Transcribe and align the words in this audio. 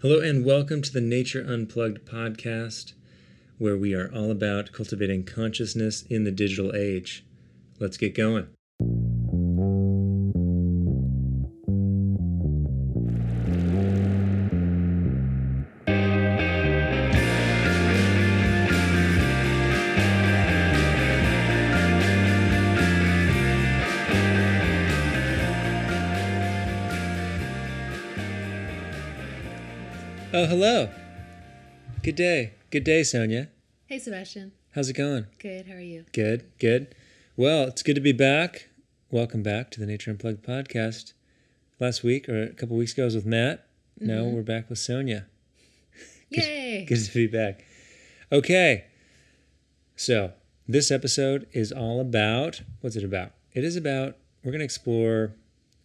Hello, 0.00 0.20
and 0.20 0.44
welcome 0.44 0.80
to 0.80 0.92
the 0.92 1.00
Nature 1.00 1.44
Unplugged 1.44 2.06
podcast, 2.06 2.92
where 3.58 3.76
we 3.76 3.94
are 3.94 4.08
all 4.14 4.30
about 4.30 4.70
cultivating 4.70 5.24
consciousness 5.24 6.02
in 6.02 6.22
the 6.22 6.30
digital 6.30 6.72
age. 6.72 7.24
Let's 7.80 7.96
get 7.96 8.14
going. 8.14 8.46
Oh, 30.38 30.46
hello. 30.46 30.88
Good 32.04 32.14
day. 32.14 32.52
Good 32.70 32.84
day, 32.84 33.02
Sonia. 33.02 33.48
Hey, 33.86 33.98
Sebastian. 33.98 34.52
How's 34.72 34.88
it 34.88 34.92
going? 34.92 35.26
Good. 35.40 35.66
How 35.66 35.74
are 35.74 35.80
you? 35.80 36.04
Good, 36.12 36.44
good. 36.60 36.94
Well, 37.36 37.64
it's 37.64 37.82
good 37.82 37.96
to 37.96 38.00
be 38.00 38.12
back. 38.12 38.68
Welcome 39.10 39.42
back 39.42 39.72
to 39.72 39.80
the 39.80 39.86
Nature 39.86 40.12
Unplugged 40.12 40.46
podcast. 40.46 41.12
Last 41.80 42.04
week 42.04 42.28
or 42.28 42.40
a 42.40 42.52
couple 42.52 42.76
weeks 42.76 42.92
ago, 42.92 43.02
I 43.02 43.04
was 43.06 43.16
with 43.16 43.26
Matt. 43.26 43.66
Now 43.98 44.20
mm-hmm. 44.20 44.36
we're 44.36 44.42
back 44.42 44.70
with 44.70 44.78
Sonia. 44.78 45.26
Yay! 46.30 46.84
Good 46.88 47.04
to 47.04 47.14
be 47.14 47.26
back. 47.26 47.64
Okay. 48.30 48.84
So, 49.96 50.34
this 50.68 50.92
episode 50.92 51.48
is 51.52 51.72
all 51.72 51.98
about 52.00 52.62
what's 52.80 52.94
it 52.94 53.02
about? 53.02 53.32
It 53.54 53.64
is 53.64 53.74
about, 53.74 54.14
we're 54.44 54.52
going 54.52 54.60
to 54.60 54.64
explore 54.64 55.32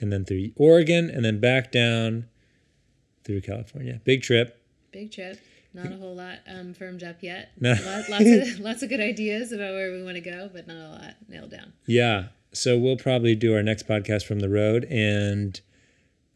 and 0.00 0.10
then 0.10 0.24
through 0.24 0.52
Oregon, 0.56 1.10
and 1.10 1.22
then 1.24 1.40
back 1.40 1.70
down 1.70 2.26
through 3.24 3.42
California. 3.42 4.00
Big 4.04 4.22
trip. 4.22 4.58
Big 4.90 5.10
trip. 5.12 5.38
Not 5.74 5.92
a 5.92 5.96
whole 5.96 6.14
lot 6.14 6.38
um, 6.46 6.72
firmed 6.72 7.02
up 7.02 7.16
yet. 7.20 7.50
No. 7.60 7.72
Lot, 7.72 8.08
lots 8.08 8.24
of 8.30 8.60
lots 8.60 8.82
of 8.82 8.88
good 8.88 9.00
ideas 9.00 9.50
about 9.52 9.72
where 9.74 9.92
we 9.92 10.02
want 10.02 10.14
to 10.14 10.20
go, 10.20 10.48
but 10.52 10.66
not 10.68 10.76
a 10.76 10.88
lot 10.88 11.14
nailed 11.28 11.50
down. 11.50 11.72
Yeah. 11.86 12.26
So 12.52 12.78
we'll 12.78 12.96
probably 12.96 13.34
do 13.34 13.54
our 13.54 13.62
next 13.62 13.88
podcast 13.88 14.24
from 14.24 14.38
the 14.38 14.48
road. 14.48 14.84
And 14.84 15.60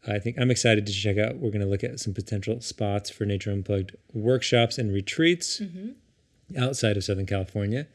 I 0.05 0.19
think 0.19 0.37
I'm 0.37 0.51
excited 0.51 0.85
to 0.85 0.91
check 0.91 1.17
out. 1.17 1.37
We're 1.37 1.51
going 1.51 1.61
to 1.61 1.67
look 1.67 1.83
at 1.83 1.99
some 1.99 2.13
potential 2.13 2.59
spots 2.59 3.09
for 3.09 3.25
Nature 3.25 3.51
Unplugged 3.51 3.95
workshops 4.13 4.77
and 4.77 4.91
retreats 4.91 5.61
outside 6.57 6.97
of 6.97 7.03
Southern 7.05 7.25
California. 7.25 7.87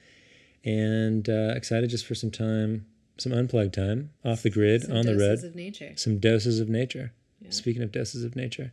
And 0.65 1.29
uh, 1.29 1.53
excited 1.55 1.91
just 1.91 2.07
for 2.07 2.15
some 2.15 2.31
time, 2.31 2.87
some 3.19 3.33
unplugged 3.33 3.75
time 3.75 4.11
off 4.25 4.43
the 4.43 4.49
grid, 4.51 4.83
Some 4.85 4.97
on 4.97 5.05
the 5.07 5.17
road. 5.17 5.39
Some 5.39 5.43
doses 5.43 5.45
of 5.51 5.55
nature. 5.57 5.93
some 5.97 6.19
doses 6.19 6.61
of 6.61 6.69
nature. 6.71 7.13
Yeah. 7.41 7.51
Speaking 7.51 7.83
of 7.83 7.93
doses 7.93 8.25
of 8.25 8.35
nature. 8.35 8.73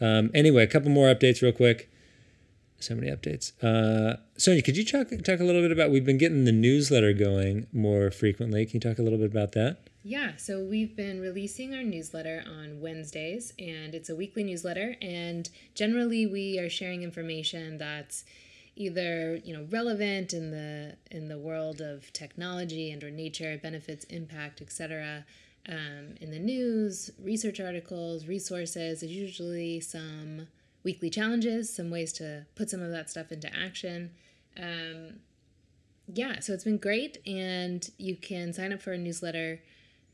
Um, 0.00 0.30
anyway, 0.34 0.62
a 0.64 0.66
couple 0.66 0.90
more 0.90 1.06
updates, 1.06 1.40
real 1.40 1.52
quick. 1.52 1.90
So 2.82 2.94
many 2.94 3.08
updates. 3.08 3.52
Uh, 3.62 4.16
Sonia, 4.36 4.62
could 4.62 4.76
you 4.76 4.84
talk 4.84 5.08
talk 5.08 5.40
a 5.40 5.44
little 5.44 5.62
bit 5.62 5.72
about? 5.72 5.90
We've 5.90 6.04
been 6.04 6.18
getting 6.18 6.44
the 6.44 6.52
newsletter 6.52 7.12
going 7.12 7.66
more 7.72 8.10
frequently. 8.10 8.66
Can 8.66 8.74
you 8.74 8.80
talk 8.80 8.98
a 8.98 9.02
little 9.02 9.18
bit 9.18 9.30
about 9.30 9.52
that? 9.52 9.88
Yeah, 10.04 10.32
so 10.36 10.64
we've 10.64 10.96
been 10.96 11.20
releasing 11.20 11.74
our 11.76 11.84
newsletter 11.84 12.42
on 12.44 12.80
Wednesdays, 12.80 13.52
and 13.56 13.94
it's 13.94 14.10
a 14.10 14.16
weekly 14.16 14.42
newsletter. 14.42 14.96
And 15.00 15.48
generally, 15.74 16.26
we 16.26 16.58
are 16.58 16.68
sharing 16.68 17.04
information 17.04 17.78
that's 17.78 18.24
either 18.74 19.36
you 19.44 19.54
know 19.54 19.66
relevant 19.70 20.32
in 20.32 20.50
the 20.50 20.96
in 21.10 21.28
the 21.28 21.38
world 21.38 21.80
of 21.80 22.12
technology 22.12 22.90
and 22.90 23.04
or 23.04 23.10
nature, 23.10 23.58
benefits, 23.62 24.04
impact, 24.06 24.60
etc. 24.60 25.24
Um, 25.68 26.16
in 26.20 26.32
the 26.32 26.40
news, 26.40 27.10
research 27.22 27.60
articles, 27.60 28.26
resources. 28.26 29.00
There's 29.00 29.12
usually 29.12 29.78
some 29.78 30.48
weekly 30.84 31.10
challenges, 31.10 31.74
some 31.74 31.90
ways 31.90 32.12
to 32.14 32.46
put 32.54 32.70
some 32.70 32.82
of 32.82 32.90
that 32.90 33.10
stuff 33.10 33.30
into 33.32 33.48
action. 33.54 34.10
Um, 34.56 35.20
yeah, 36.12 36.40
so 36.40 36.52
it's 36.52 36.64
been 36.64 36.78
great, 36.78 37.18
and 37.26 37.88
you 37.98 38.16
can 38.16 38.52
sign 38.52 38.72
up 38.72 38.82
for 38.82 38.92
a 38.92 38.98
newsletter 38.98 39.60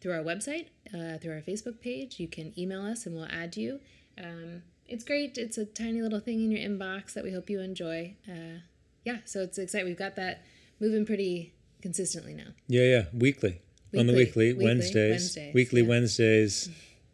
through 0.01 0.13
our 0.13 0.23
website, 0.23 0.67
uh, 0.95 1.19
through 1.19 1.33
our 1.35 1.41
Facebook 1.43 1.81
page. 1.81 2.21
You 2.21 2.29
can 2.29 2.53
email 2.59 2.83
us, 2.83 3.07
and 3.07 3.15
we'll 3.15 3.27
add 3.27 3.57
you. 3.57 3.81
Um, 4.23 4.63
it's 4.87 5.05
great. 5.05 5.37
It's 5.39 5.59
a 5.59 5.65
tiny 5.65 6.03
little 6.03 6.21
thing 6.21 6.43
in 6.43 6.51
your 6.51 6.61
inbox 6.61 7.15
that 7.15 7.25
we 7.25 7.33
hope 7.33 7.51
you 7.51 7.61
enjoy. 7.61 8.15
Uh, 8.29 8.61
yeah, 9.05 9.19
so 9.25 9.41
it's 9.41 9.59
exciting. 9.59 9.87
We've 9.89 9.99
got 9.99 10.17
that 10.17 10.45
moving 10.81 11.05
pretty 11.07 11.55
consistently 11.83 12.35
now. 12.35 12.49
Yeah, 12.69 12.83
yeah, 12.83 13.05
weekly. 13.13 13.61
On 13.97 14.07
the 14.07 14.13
Weekly. 14.13 14.25
weekly, 14.25 14.53
Weekly, 14.53 14.65
Wednesdays, 14.67 15.11
Wednesdays, 15.11 15.55
weekly 15.55 15.81
yeah. 15.81 15.89
Wednesdays 15.89 16.69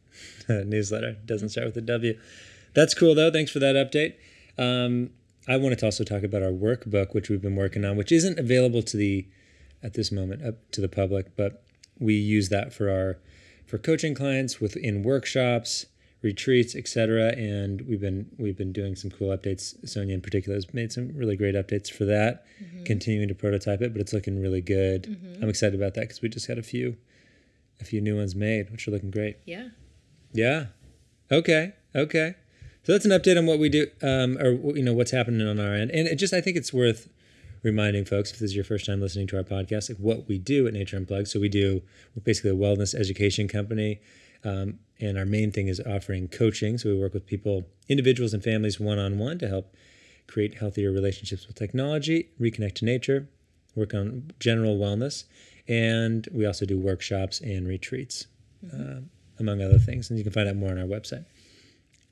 newsletter 0.48 1.16
doesn't 1.24 1.50
start 1.50 1.66
with 1.66 1.76
a 1.76 1.80
W. 1.82 2.18
That's 2.74 2.94
cool 2.94 3.14
though. 3.14 3.30
Thanks 3.30 3.50
for 3.50 3.58
that 3.60 3.74
update. 3.76 4.14
Um, 4.58 5.10
I 5.46 5.56
wanted 5.56 5.78
to 5.80 5.86
also 5.86 6.04
talk 6.04 6.22
about 6.22 6.42
our 6.42 6.50
workbook, 6.50 7.14
which 7.14 7.28
we've 7.28 7.42
been 7.42 7.56
working 7.56 7.84
on, 7.84 7.96
which 7.96 8.12
isn't 8.12 8.38
available 8.38 8.82
to 8.82 8.96
the 8.96 9.26
at 9.82 9.92
this 9.94 10.10
moment 10.10 10.42
up 10.44 10.54
to 10.70 10.80
the 10.80 10.88
public, 10.88 11.36
but 11.36 11.62
we 11.98 12.14
use 12.14 12.48
that 12.48 12.72
for 12.72 12.90
our 12.90 13.18
for 13.66 13.78
coaching 13.78 14.14
clients 14.14 14.60
within 14.60 15.02
workshops, 15.02 15.86
retreats, 16.22 16.74
etc. 16.74 17.28
And 17.36 17.82
we've 17.82 18.00
been 18.00 18.30
we've 18.38 18.56
been 18.56 18.72
doing 18.72 18.96
some 18.96 19.10
cool 19.10 19.36
updates. 19.36 19.86
Sonia 19.86 20.14
in 20.14 20.20
particular 20.22 20.56
has 20.56 20.72
made 20.72 20.92
some 20.92 21.12
really 21.14 21.36
great 21.36 21.54
updates 21.54 21.90
for 21.90 22.04
that. 22.06 22.46
Continuing 22.84 23.28
to 23.28 23.34
prototype 23.34 23.82
it, 23.82 23.92
but 23.92 24.00
it's 24.00 24.12
looking 24.12 24.40
really 24.40 24.60
good. 24.62 25.06
I'm 25.42 25.48
excited 25.48 25.78
about 25.78 25.94
that 25.94 26.02
because 26.02 26.22
we 26.22 26.28
just 26.30 26.48
got 26.48 26.58
a 26.58 26.62
few 26.62 26.96
a 27.80 27.84
few 27.84 28.00
new 28.00 28.16
ones 28.16 28.34
made, 28.34 28.70
which 28.70 28.88
are 28.88 28.90
looking 28.90 29.10
great. 29.10 29.36
Yeah. 29.44 29.68
Yeah. 30.32 30.66
Okay. 31.30 31.74
Okay. 31.94 32.34
So 32.84 32.92
that's 32.92 33.06
an 33.06 33.12
update 33.12 33.38
on 33.38 33.46
what 33.46 33.58
we 33.58 33.70
do, 33.70 33.86
um, 34.02 34.36
or 34.38 34.76
you 34.76 34.82
know 34.82 34.92
what's 34.92 35.10
happening 35.10 35.46
on 35.46 35.58
our 35.58 35.74
end, 35.74 35.90
and 35.90 36.06
it 36.06 36.16
just 36.16 36.34
I 36.34 36.40
think 36.42 36.56
it's 36.56 36.72
worth 36.72 37.08
reminding 37.62 38.04
folks 38.04 38.30
if 38.30 38.38
this 38.38 38.50
is 38.50 38.54
your 38.54 38.64
first 38.64 38.84
time 38.84 39.00
listening 39.00 39.26
to 39.28 39.38
our 39.38 39.42
podcast, 39.42 39.88
like 39.88 39.98
what 39.98 40.28
we 40.28 40.36
do 40.36 40.66
at 40.66 40.74
Nature 40.74 40.98
Unplugged. 40.98 41.28
So 41.28 41.40
we 41.40 41.48
do 41.48 41.80
we're 42.14 42.22
basically 42.22 42.50
a 42.50 42.54
wellness 42.54 42.94
education 42.94 43.48
company, 43.48 44.00
um, 44.44 44.78
and 45.00 45.16
our 45.16 45.24
main 45.24 45.50
thing 45.50 45.68
is 45.68 45.80
offering 45.80 46.28
coaching. 46.28 46.76
So 46.76 46.90
we 46.90 47.00
work 47.00 47.14
with 47.14 47.26
people, 47.26 47.64
individuals 47.88 48.34
and 48.34 48.44
families, 48.44 48.78
one 48.78 48.98
on 48.98 49.18
one 49.18 49.38
to 49.38 49.48
help 49.48 49.74
create 50.26 50.58
healthier 50.58 50.92
relationships 50.92 51.46
with 51.46 51.56
technology, 51.56 52.28
reconnect 52.38 52.74
to 52.76 52.84
nature, 52.84 53.28
work 53.74 53.94
on 53.94 54.30
general 54.38 54.76
wellness, 54.76 55.24
and 55.66 56.28
we 56.32 56.44
also 56.44 56.66
do 56.66 56.78
workshops 56.78 57.40
and 57.40 57.66
retreats, 57.66 58.26
uh, 58.74 59.00
among 59.38 59.62
other 59.62 59.78
things. 59.78 60.10
And 60.10 60.18
you 60.18 60.24
can 60.24 60.34
find 60.34 60.50
out 60.50 60.56
more 60.56 60.70
on 60.70 60.78
our 60.78 60.86
website. 60.86 61.24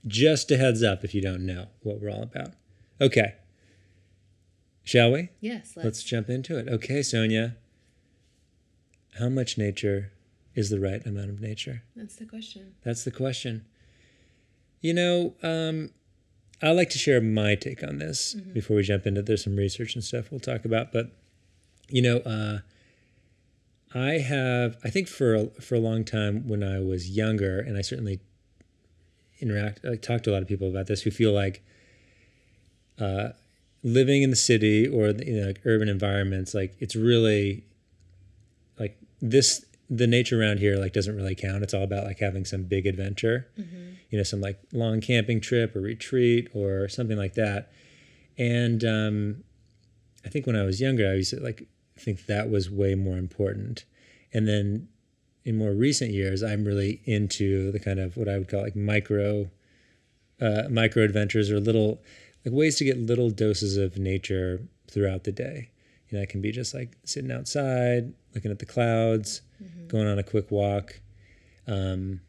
Just 0.07 0.51
a 0.51 0.57
heads 0.57 0.83
up 0.83 1.05
if 1.05 1.15
you 1.15 1.21
don't 1.21 1.47
know 1.47 1.69
what 1.83 2.01
we're 2.01 2.11
all 2.11 2.23
about. 2.23 2.51
Okay. 3.01 3.35
Shall 4.85 5.13
we? 5.13 5.29
Yes, 5.41 5.75
let's, 5.77 5.85
Let's 5.85 6.03
jump 6.03 6.29
into 6.29 6.59
it. 6.59 6.69
Okay, 6.69 7.03
Sonia. 7.03 7.57
How 9.19 9.29
much 9.29 9.57
nature 9.57 10.11
is 10.55 10.71
the 10.71 10.81
right 10.81 11.05
amount 11.07 11.31
of 11.31 11.41
nature? 11.41 11.83
that's 11.95 12.17
the 12.17 12.25
question. 12.25 12.75
That's 12.83 13.05
the 13.05 13.11
question. 13.11 13.65
You 14.81 14.95
know, 14.95 15.35
um, 15.43 15.91
I 16.61 16.73
like 16.73 16.91
to 16.91 16.99
share 16.99 17.21
my 17.21 17.55
take 17.55 17.83
on 17.83 17.99
this 17.99 18.35
before 18.35 18.77
we 18.77 18.83
jump 18.83 19.07
into. 19.07 19.23
There's 19.23 19.45
some 19.45 19.57
research 19.57 19.95
and 19.95 20.03
stuff 20.03 20.31
we'll 20.31 20.41
talk 20.41 20.65
about, 20.65 20.93
but 20.93 21.11
you 21.89 22.03
know, 22.03 22.19
uh, 22.19 22.59
I 23.95 24.19
have. 24.19 24.77
I 24.83 24.91
think 24.91 25.07
for 25.07 25.35
a, 25.35 25.47
for 25.61 25.75
a 25.75 25.81
long 25.81 26.05
time 26.05 26.49
when 26.49 26.63
I 26.63 26.81
was 26.81 27.11
younger, 27.11 27.61
and 27.61 27.77
I 27.77 27.83
certainly 27.83 28.21
interact, 29.43 29.85
I 29.85 29.97
talk 29.97 30.23
to 30.23 30.31
a 30.31 30.33
lot 30.33 30.43
of 30.43 30.49
people 30.49 30.69
about 30.69 30.87
this 30.87 31.03
who 31.03 31.11
feel 31.11 31.33
like 31.33 31.63
uh, 32.99 33.31
living 33.83 34.23
in 34.23 34.31
the 34.31 34.37
city 34.37 34.87
or 34.87 35.13
the, 35.13 35.27
you 35.27 35.41
know, 35.41 35.47
like 35.49 35.61
urban 35.65 35.89
environments, 35.89 36.55
like 36.55 36.75
it's 36.79 36.97
really 36.97 37.65
like 38.79 38.97
this 39.21 39.65
the 39.91 40.07
nature 40.07 40.41
around 40.41 40.59
here 40.59 40.77
like 40.77 40.93
doesn't 40.95 41.17
really 41.17 41.35
count. 41.35 41.63
It's 41.63 41.75
all 41.75 41.83
about 41.83 42.05
like 42.05 42.21
having 42.21 42.45
some 42.45 42.63
big 42.63 42.87
adventure 42.87 43.49
you 44.09 44.19
know 44.19 44.23
some 44.23 44.41
like 44.41 44.61
long 44.73 45.01
camping 45.01 45.41
trip 45.41 45.75
or 45.75 45.81
retreat 45.81 46.49
or 46.55 46.89
something 46.89 47.19
like 47.19 47.35
that. 47.35 47.73
And 48.39 48.85
um, 48.85 49.45
i 50.25 50.29
think 50.29 50.47
when 50.47 50.57
i 50.57 50.63
was 50.63 50.81
younger 50.81 51.11
i 51.11 51.15
used 51.15 51.31
to 51.31 51.41
like 51.41 51.67
think 51.99 52.27
that 52.27 52.51
was 52.51 52.71
way 52.71 52.95
more 52.95 53.17
important. 53.17 53.85
And 54.33 54.49
then 54.49 54.89
in 55.45 55.57
more 55.57 55.73
recent 55.73 56.11
years 56.11 56.43
i'm 56.43 56.65
really 56.65 57.01
into 57.05 57.73
the 57.73 57.81
kind 57.81 57.99
of 57.99 58.17
what 58.17 58.29
i 58.29 58.39
would 58.39 58.49
call 58.49 58.63
like 58.63 58.77
micro 58.77 59.49
uh, 60.43 60.69
micro 60.69 61.05
adventures 61.05 61.51
or 61.51 61.61
little 61.61 62.03
like 62.45 62.53
ways 62.53 62.77
to 62.77 62.85
get 62.85 62.99
little 62.99 63.31
doses 63.31 63.77
of 63.77 63.97
nature 63.97 64.61
throughout 64.91 65.25
the 65.25 65.33
day. 65.33 65.71
You 66.09 66.19
know 66.19 66.23
it 66.23 66.29
can 66.29 66.41
be 66.41 66.51
just 66.51 66.75
like 66.75 66.97
sitting 67.05 67.31
outside 67.31 68.13
looking 68.35 68.51
at 68.51 68.59
the 68.59 68.67
clouds 68.67 69.43
going 69.89 70.09
on 70.09 70.19
a 70.19 70.23
quick 70.23 70.51
walk. 70.51 71.01
Um, 71.67 72.21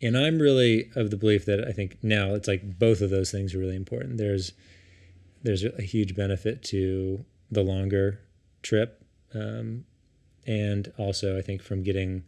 and 0.00 0.16
i'm 0.16 0.38
really 0.38 0.90
of 0.94 1.10
the 1.10 1.16
belief 1.16 1.46
that 1.46 1.66
i 1.66 1.72
think 1.72 1.96
now 2.02 2.34
it's 2.34 2.46
like 2.46 2.78
both 2.78 3.00
of 3.00 3.10
those 3.10 3.30
things 3.30 3.54
are 3.54 3.58
really 3.58 3.76
important. 3.76 4.16
There's 4.16 4.52
there's 5.42 5.64
a 5.64 5.82
huge 5.82 6.14
benefit 6.14 6.62
to 6.64 7.24
the 7.50 7.62
longer 7.62 8.20
trip 8.62 9.02
um, 9.34 9.84
and 10.46 10.92
also 10.98 11.38
i 11.38 11.40
think 11.40 11.62
from 11.62 11.82
getting 11.82 12.24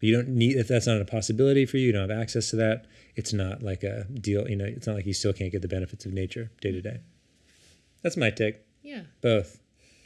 you 0.00 0.14
don't 0.14 0.28
need 0.28 0.56
if 0.56 0.68
that's 0.68 0.86
not 0.86 1.00
a 1.00 1.04
possibility 1.04 1.66
for 1.66 1.76
you 1.76 1.86
you 1.86 1.92
don't 1.92 2.08
have 2.08 2.20
access 2.20 2.50
to 2.50 2.56
that 2.56 2.86
it's 3.16 3.32
not 3.32 3.62
like 3.62 3.82
a 3.82 4.04
deal 4.04 4.48
you 4.48 4.56
know 4.56 4.64
it's 4.64 4.86
not 4.86 4.94
like 4.94 5.06
you 5.06 5.12
still 5.12 5.32
can't 5.32 5.50
get 5.50 5.62
the 5.62 5.68
benefits 5.68 6.06
of 6.06 6.12
nature 6.12 6.50
day 6.60 6.70
to 6.70 6.80
day. 6.80 7.00
That's 8.02 8.16
my 8.16 8.30
take. 8.30 8.60
Yeah, 8.82 9.02
both. 9.20 9.60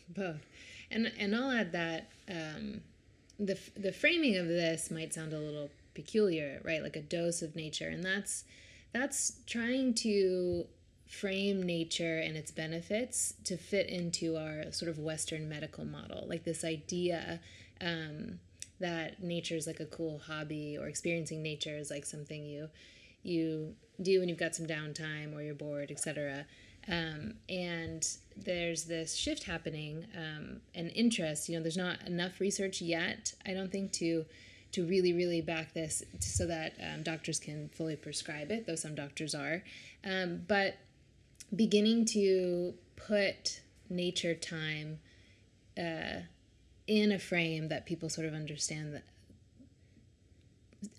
Both. 0.08 0.40
And 0.90 1.12
and 1.19 1.34
I'll 1.34 1.50
add 1.50 1.72
that 1.72 2.10
um, 2.28 2.81
the 3.38 3.58
the 3.76 3.93
framing 3.93 4.37
of 4.37 4.48
this 4.48 4.90
might 4.90 5.12
sound 5.14 5.32
a 5.32 5.38
little 5.38 5.70
peculiar, 5.94 6.60
right? 6.64 6.82
Like 6.82 6.96
a 6.96 7.02
dose 7.02 7.43
of 7.43 7.55
nature, 7.56 7.88
and 7.88 8.05
that's 8.05 8.44
that's 8.93 9.32
trying 9.46 9.94
to 9.94 10.66
frame 11.12 11.62
nature 11.62 12.18
and 12.18 12.36
its 12.36 12.50
benefits 12.50 13.34
to 13.44 13.56
fit 13.56 13.88
into 13.88 14.36
our 14.36 14.72
sort 14.72 14.90
of 14.90 14.98
Western 14.98 15.48
medical 15.48 15.84
model, 15.84 16.24
like 16.26 16.44
this 16.44 16.64
idea. 16.64 17.38
Um, 17.80 18.40
that 18.80 19.22
nature 19.22 19.54
is 19.54 19.66
like 19.66 19.80
a 19.80 19.86
cool 19.86 20.18
hobby 20.18 20.76
or 20.76 20.88
experiencing 20.88 21.40
nature 21.40 21.76
is 21.76 21.88
like 21.88 22.04
something 22.04 22.44
you 22.44 22.68
you 23.22 23.74
do 24.00 24.18
when 24.18 24.28
you've 24.28 24.38
got 24.38 24.56
some 24.56 24.66
downtime 24.66 25.34
or 25.36 25.40
you're 25.40 25.54
bored 25.54 25.90
etc 25.92 26.44
um, 26.88 27.34
and 27.48 28.16
there's 28.36 28.84
this 28.84 29.14
shift 29.14 29.44
happening 29.44 30.04
um, 30.16 30.60
and 30.74 30.90
interest 30.96 31.48
you 31.48 31.56
know 31.56 31.62
there's 31.62 31.76
not 31.76 32.04
enough 32.08 32.40
research 32.40 32.82
yet 32.82 33.32
i 33.46 33.54
don't 33.54 33.70
think 33.70 33.92
to 33.92 34.24
to 34.72 34.84
really 34.84 35.12
really 35.12 35.40
back 35.40 35.72
this 35.74 36.02
so 36.18 36.44
that 36.44 36.72
um, 36.92 37.04
doctors 37.04 37.38
can 37.38 37.68
fully 37.68 37.94
prescribe 37.94 38.50
it 38.50 38.66
though 38.66 38.74
some 38.74 38.96
doctors 38.96 39.32
are 39.32 39.62
um, 40.04 40.42
but 40.48 40.74
beginning 41.54 42.04
to 42.06 42.75
put 42.96 43.60
nature 43.90 44.34
time 44.34 44.99
uh, 45.78 46.20
in 46.87 47.12
a 47.12 47.19
frame 47.19 47.69
that 47.69 47.87
people 47.87 48.08
sort 48.08 48.26
of 48.26 48.34
understand 48.34 48.94
that 48.94 49.04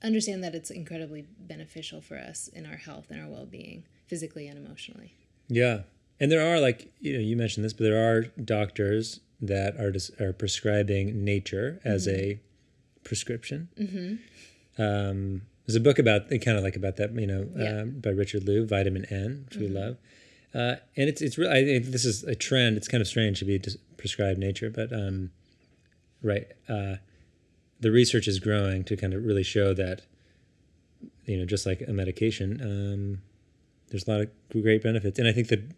understand 0.02 0.44
that 0.44 0.56
it's 0.56 0.72
incredibly 0.72 1.26
beneficial 1.40 2.00
for 2.02 2.18
us 2.18 2.48
in 2.48 2.66
our 2.66 2.78
health 2.78 3.08
and 3.10 3.22
our 3.22 3.28
well-being 3.28 3.84
physically 4.08 4.48
and 4.48 4.64
emotionally 4.66 5.14
Yeah, 5.50 5.82
and 6.20 6.32
there 6.32 6.46
are 6.46 6.60
like 6.60 6.92
you 7.00 7.14
know 7.14 7.20
you 7.20 7.36
mentioned 7.36 7.66
this, 7.66 7.74
but 7.74 7.84
there 7.84 7.98
are 8.12 8.24
doctors 8.44 9.20
that 9.42 9.76
are 9.78 9.94
are 10.26 10.32
prescribing 10.34 11.24
nature 11.24 11.82
as 11.84 12.08
a 12.08 12.40
prescription. 13.04 13.68
Mm-hmm. 13.78 14.82
Um, 14.82 15.42
there's 15.66 15.76
a 15.76 15.82
book 15.82 16.00
about 16.00 16.30
kind 16.30 16.58
of 16.58 16.64
like 16.64 16.76
about 16.76 16.96
that, 16.98 17.14
you 17.14 17.28
know, 17.28 17.50
Yeah. 17.56 17.82
um, 17.82 18.00
by 18.00 18.10
Richard 18.12 18.44
Louv, 18.44 18.68
Vitamin 18.68 19.06
N, 19.06 19.46
which 19.50 19.58
we 19.58 19.68
love. 19.68 19.98
Uh, 20.54 20.76
and 20.96 21.10
it's 21.10 21.22
it's 21.22 21.38
really 21.38 21.52
I 21.52 21.64
think 21.66 21.86
this 21.88 22.06
is 22.06 22.24
a 22.24 22.36
trend. 22.36 22.78
It's 22.78 22.88
kind 22.88 23.02
of 23.02 23.08
strange 23.08 23.40
to 23.40 23.46
be 23.46 23.60
prescribed 23.98 24.38
nature, 24.40 24.70
but 24.70 24.94
um, 24.94 25.32
right, 26.22 26.48
uh, 26.70 26.96
the 27.80 27.92
research 27.92 28.28
is 28.28 28.40
growing 28.40 28.84
to 28.86 28.96
kind 28.96 29.14
of 29.14 29.24
really 29.26 29.44
show 29.44 29.74
that 29.74 30.02
you 31.26 31.38
know 31.38 31.46
just 31.46 31.66
like 31.66 31.82
a 31.88 31.92
medication. 31.94 32.60
Um, 32.62 33.22
there's 33.90 34.08
a 34.08 34.12
lot 34.12 34.22
of 34.22 34.30
great 34.64 34.82
benefits 34.82 35.20
and 35.20 35.28
i 35.28 35.32
think 35.32 35.50
that 35.50 35.70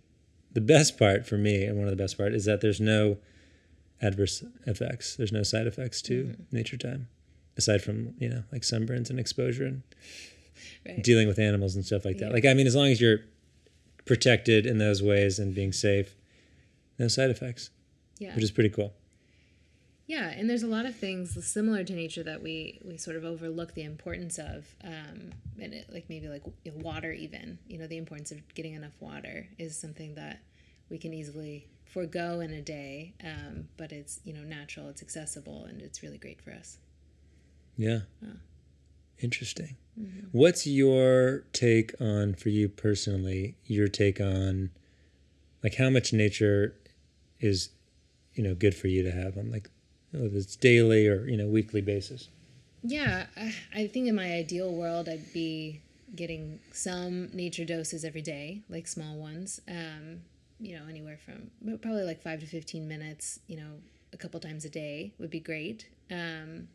the 0.54 0.62
best 0.62 0.98
part 0.98 1.28
for 1.28 1.38
me 1.38 1.66
and 1.66 1.78
one 1.78 1.86
of 1.86 1.92
the 1.92 2.02
best 2.02 2.18
part 2.18 2.34
is 2.34 2.46
that 2.46 2.62
there's 2.62 2.80
no 2.80 3.18
adverse 4.02 4.42
effects 4.66 5.18
there's 5.18 5.34
no 5.34 5.44
side 5.44 5.68
effects 5.68 6.02
to 6.02 6.34
nature 6.50 6.78
time 6.78 7.10
aside 7.58 7.82
from 7.82 8.14
you 8.18 8.30
know 8.30 8.44
like 8.54 8.62
sunburns 8.62 9.10
and 9.10 9.20
exposure 9.20 9.66
and 9.66 9.84
right 10.86 11.04
dealing 11.04 11.28
with 11.28 11.38
animals 11.40 11.76
and 11.76 11.86
stuff 11.86 12.06
like 12.06 12.18
that 12.20 12.28
Yeah. 12.28 12.34
like 12.34 12.46
i 12.46 12.54
mean 12.54 12.68
as 12.68 12.76
long 12.76 12.88
as 12.88 13.02
you're 13.02 13.20
protected 14.06 14.66
in 14.66 14.78
those 14.78 15.02
ways 15.02 15.40
and 15.40 15.54
being 15.56 15.74
safe 15.74 16.16
no 17.00 17.08
side 17.08 17.30
effects 17.30 17.70
yeah 18.20 18.34
which 18.36 18.44
is 18.44 18.52
pretty 18.52 18.70
cool 18.70 18.94
Yeah, 20.08 20.30
and 20.30 20.48
there's 20.48 20.62
a 20.62 20.68
lot 20.68 20.86
of 20.86 20.96
things 20.96 21.44
similar 21.46 21.84
to 21.84 21.94
nature 21.94 22.22
that 22.24 22.42
we 22.44 22.80
we 22.86 22.96
sort 22.98 23.18
of 23.18 23.26
overlook 23.26 23.74
the 23.74 23.82
importance 23.84 24.38
of, 24.38 24.76
um, 24.84 25.32
and 25.60 25.74
it, 25.74 25.92
like 25.92 26.06
maybe 26.10 26.28
like 26.28 26.44
water 26.76 27.12
even. 27.12 27.58
You 27.68 27.80
know, 27.80 27.88
the 27.88 27.98
importance 27.98 28.32
of 28.32 28.40
getting 28.54 28.76
enough 28.76 28.94
water 29.00 29.48
is 29.58 29.76
something 29.76 30.14
that 30.14 30.42
we 30.92 31.00
can 31.00 31.12
easily 31.12 31.66
forego 31.86 32.40
in 32.42 32.52
a 32.54 32.62
day, 32.62 33.16
um, 33.24 33.68
but 33.78 33.92
it's 33.92 34.20
you 34.24 34.34
know 34.34 34.44
natural, 34.44 34.90
it's 34.90 35.02
accessible, 35.02 35.66
and 35.66 35.82
it's 35.82 36.04
really 36.04 36.20
great 36.20 36.40
for 36.40 36.52
us. 36.52 36.78
Yeah. 37.76 38.02
Interesting. 39.20 39.78
What's 40.32 40.68
your 40.68 41.46
take 41.54 41.94
on, 42.02 42.34
for 42.34 42.50
you 42.50 42.68
personally, 42.68 43.56
your 43.66 43.88
take 43.88 44.20
on 44.20 44.72
like 45.64 45.76
how 45.76 45.90
much 45.90 46.12
nature 46.12 46.76
is, 47.40 47.70
you 48.34 48.44
know, 48.44 48.54
good 48.54 48.76
for 48.76 48.88
you 48.88 49.04
to 49.04 49.12
have 49.12 49.38
on 49.38 49.52
like, 49.52 49.70
whether 50.12 50.36
it's 50.36 50.56
daily 50.58 51.08
or, 51.08 51.28
you 51.28 51.38
know, 51.38 51.48
weekly 51.48 51.82
basis? 51.82 52.28
Yeah, 52.84 53.28
I, 53.38 53.56
I 53.74 53.88
think 53.88 54.08
in 54.08 54.16
my 54.16 54.34
ideal 54.34 54.74
world, 54.74 55.08
I'd 55.08 55.34
be 55.34 55.82
getting 56.16 56.60
some 56.72 57.30
nature 57.34 57.66
doses 57.66 58.04
every 58.06 58.22
day, 58.22 58.62
like 58.70 58.88
small 58.88 59.16
ones. 59.16 59.62
Um, 59.68 60.22
you 60.60 60.78
know, 60.78 60.84
anywhere 60.88 61.18
from 61.18 61.52
probably 61.82 62.04
like 62.04 62.22
five 62.22 62.40
to 62.42 62.46
fifteen 62.46 62.88
minutes. 62.88 63.40
You 63.48 63.58
know, 63.58 63.72
a 64.14 64.18
couple 64.18 64.40
times 64.40 64.66
a 64.66 64.70
day 64.70 65.14
would 65.20 65.30
be 65.30 65.40
great. 65.40 65.90
Um, 66.12 66.68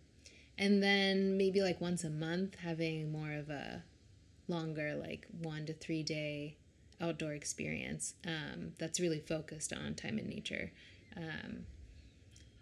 and 0.60 0.82
then 0.82 1.38
maybe 1.38 1.62
like 1.62 1.80
once 1.80 2.04
a 2.04 2.10
month, 2.10 2.54
having 2.62 3.10
more 3.10 3.32
of 3.32 3.48
a 3.48 3.82
longer, 4.46 4.94
like 4.94 5.26
one 5.40 5.64
to 5.64 5.72
three 5.72 6.02
day 6.02 6.58
outdoor 7.00 7.32
experience 7.32 8.12
um, 8.26 8.72
that's 8.78 9.00
really 9.00 9.20
focused 9.20 9.72
on 9.72 9.94
time 9.94 10.18
in 10.18 10.28
nature. 10.28 10.70
Um, 11.16 11.64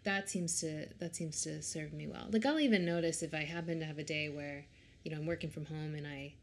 that 0.04 0.30
seems 0.30 0.60
to 0.60 0.86
that 1.00 1.16
seems 1.16 1.42
to 1.42 1.60
serve 1.60 1.92
me 1.92 2.06
well. 2.06 2.28
Like 2.30 2.46
I'll 2.46 2.60
even 2.60 2.84
notice 2.84 3.20
if 3.24 3.34
I 3.34 3.42
happen 3.42 3.80
to 3.80 3.84
have 3.84 3.98
a 3.98 4.04
day 4.04 4.28
where, 4.28 4.64
you 5.02 5.10
know, 5.10 5.18
I'm 5.18 5.26
working 5.26 5.50
from 5.50 5.66
home 5.66 5.96
and 5.96 6.06
I, 6.06 6.34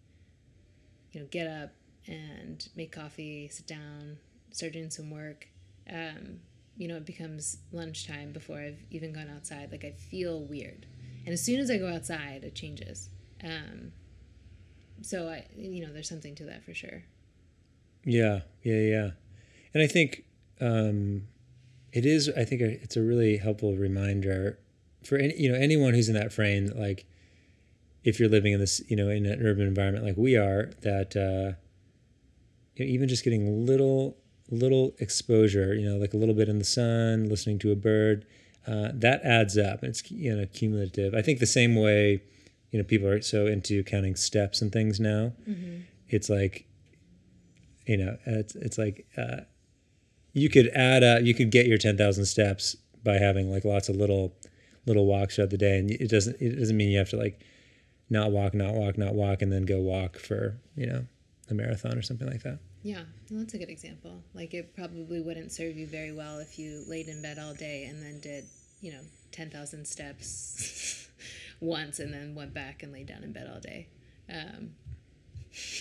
you 1.13 1.21
know, 1.21 1.27
get 1.31 1.47
up 1.47 1.71
and 2.05 2.67
make 2.75 2.91
coffee, 2.91 3.47
sit 3.47 3.65
down, 3.65 4.17
start 4.51 4.73
doing 4.73 4.89
some 4.89 5.09
work. 5.09 5.47
Um, 5.89 6.41
you 6.75 6.89
know, 6.89 6.97
it 6.97 7.05
becomes 7.05 7.59
lunchtime 7.71 8.33
before 8.33 8.57
I've 8.57 8.83
even 8.91 9.13
gone 9.13 9.29
outside, 9.33 9.71
like 9.71 9.85
I 9.85 9.91
feel 9.91 10.41
weird. 10.41 10.85
And 11.25 11.33
as 11.33 11.43
soon 11.43 11.59
as 11.59 11.71
I 11.71 11.77
go 11.77 11.87
outside, 11.87 12.43
it 12.43 12.53
changes. 12.55 13.09
Um, 13.43 13.91
so 15.01 15.27
I, 15.27 15.45
you 15.55 15.85
know, 15.85 15.91
there's 15.91 16.09
something 16.09 16.35
to 16.35 16.43
that 16.45 16.63
for 16.63 16.73
sure. 16.73 17.03
Yeah, 18.03 18.41
yeah, 18.63 18.79
yeah. 18.79 19.09
And 19.73 19.83
I 19.83 19.87
think 19.87 20.23
um, 20.61 21.27
it 21.91 22.05
is. 22.05 22.29
I 22.29 22.45
think 22.45 22.61
it's 22.61 22.95
a 22.95 23.01
really 23.01 23.37
helpful 23.37 23.75
reminder 23.75 24.59
for 25.03 25.17
any, 25.17 25.35
you 25.35 25.51
know 25.51 25.57
anyone 25.57 25.93
who's 25.93 26.07
in 26.07 26.15
that 26.15 26.31
frame. 26.31 26.71
Like, 26.75 27.05
if 28.03 28.19
you're 28.19 28.29
living 28.29 28.53
in 28.53 28.59
this, 28.59 28.81
you 28.87 28.95
know, 28.95 29.09
in 29.09 29.25
an 29.25 29.45
urban 29.45 29.67
environment 29.67 30.05
like 30.05 30.17
we 30.17 30.37
are, 30.37 30.71
that 30.81 31.15
uh, 31.15 31.57
you 32.75 32.85
know, 32.85 32.91
even 32.91 33.09
just 33.09 33.23
getting 33.23 33.65
little 33.65 34.17
little 34.49 34.95
exposure, 34.99 35.73
you 35.73 35.89
know, 35.89 35.97
like 35.97 36.13
a 36.13 36.17
little 36.17 36.35
bit 36.35 36.47
in 36.47 36.59
the 36.59 36.65
sun, 36.65 37.27
listening 37.27 37.57
to 37.59 37.71
a 37.71 37.75
bird, 37.75 38.25
uh, 38.67 38.89
that 38.93 39.21
adds 39.23 39.57
up. 39.57 39.83
It's 39.83 40.09
you 40.09 40.35
know 40.35 40.45
cumulative. 40.47 41.13
I 41.13 41.21
think 41.21 41.39
the 41.39 41.45
same 41.45 41.75
way, 41.75 42.21
you 42.71 42.79
know, 42.79 42.85
people 42.85 43.07
are 43.07 43.21
so 43.21 43.45
into 43.45 43.83
counting 43.83 44.15
steps 44.15 44.61
and 44.61 44.71
things 44.71 44.99
now. 44.99 45.33
Mm-hmm. 45.47 45.81
It's 46.09 46.29
like, 46.29 46.65
you 47.85 47.97
know, 47.97 48.17
it's 48.25 48.55
it's 48.55 48.77
like 48.77 49.05
uh, 49.17 49.41
you 50.33 50.49
could 50.49 50.67
add 50.69 51.03
up, 51.03 51.23
you 51.23 51.33
could 51.33 51.51
get 51.51 51.67
your 51.67 51.77
ten 51.77 51.97
thousand 51.97 52.25
steps 52.25 52.75
by 53.03 53.17
having 53.17 53.51
like 53.51 53.65
lots 53.65 53.89
of 53.89 53.95
little 53.95 54.35
little 54.85 55.05
walks 55.05 55.35
throughout 55.35 55.51
the 55.51 55.57
day, 55.57 55.77
and 55.77 55.91
it 55.91 56.09
doesn't 56.09 56.41
it 56.41 56.57
doesn't 56.57 56.77
mean 56.77 56.89
you 56.89 56.97
have 56.97 57.09
to 57.09 57.17
like 57.17 57.41
not 58.09 58.31
walk, 58.31 58.53
not 58.53 58.73
walk, 58.73 58.97
not 58.97 59.13
walk, 59.13 59.41
and 59.41 59.51
then 59.51 59.65
go 59.65 59.79
walk 59.79 60.17
for 60.17 60.59
you 60.75 60.87
know 60.87 61.05
a 61.49 61.53
marathon 61.53 61.97
or 61.97 62.01
something 62.01 62.27
like 62.27 62.43
that. 62.43 62.59
Yeah, 62.83 63.03
well, 63.29 63.41
that's 63.41 63.53
a 63.53 63.57
good 63.57 63.69
example. 63.69 64.23
Like 64.33 64.53
it 64.53 64.75
probably 64.75 65.21
wouldn't 65.21 65.51
serve 65.51 65.75
you 65.77 65.87
very 65.87 66.11
well 66.11 66.39
if 66.39 66.57
you 66.57 66.83
laid 66.87 67.07
in 67.07 67.21
bed 67.21 67.37
all 67.39 67.53
day 67.53 67.85
and 67.85 68.01
then 68.01 68.19
did, 68.19 68.45
you 68.81 68.91
know, 68.91 69.01
10,000 69.31 69.85
steps 69.85 71.07
once 71.59 71.99
and 71.99 72.13
then 72.13 72.35
went 72.35 72.53
back 72.53 72.83
and 72.83 72.91
laid 72.91 73.07
down 73.07 73.23
in 73.23 73.31
bed 73.31 73.49
all 73.51 73.59
day. 73.59 73.87
Um, 74.29 74.71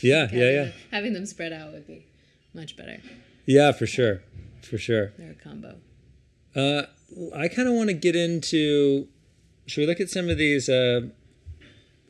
yeah, 0.02 0.28
yeah, 0.32 0.50
yeah. 0.50 0.64
Them, 0.64 0.72
having 0.90 1.12
them 1.14 1.26
spread 1.26 1.52
out 1.52 1.72
would 1.72 1.86
be 1.86 2.06
much 2.52 2.76
better. 2.76 2.98
Yeah, 3.46 3.72
for 3.72 3.86
sure. 3.86 4.22
For 4.62 4.78
sure. 4.78 5.12
They're 5.18 5.32
a 5.32 5.34
combo. 5.34 5.76
Uh, 6.54 6.82
I 7.34 7.48
kind 7.48 7.68
of 7.68 7.74
want 7.74 7.88
to 7.88 7.94
get 7.94 8.16
into. 8.16 9.08
Should 9.66 9.80
we 9.82 9.86
look 9.86 10.00
at 10.00 10.10
some 10.10 10.28
of 10.30 10.38
these? 10.38 10.68
Uh, 10.68 11.08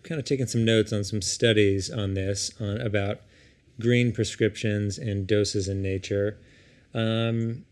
kind 0.05 0.19
of 0.19 0.27
taking 0.27 0.47
some 0.47 0.65
notes 0.65 0.93
on 0.93 1.03
some 1.03 1.23
studies 1.23 1.91
on 1.91 2.15
this 2.15 2.51
on 2.61 2.81
about 2.81 3.21
green 3.81 4.13
prescriptions 4.13 4.99
and 4.99 5.27
doses 5.27 5.69
in 5.69 5.83
nature. 5.83 6.39
Um, 6.93 7.65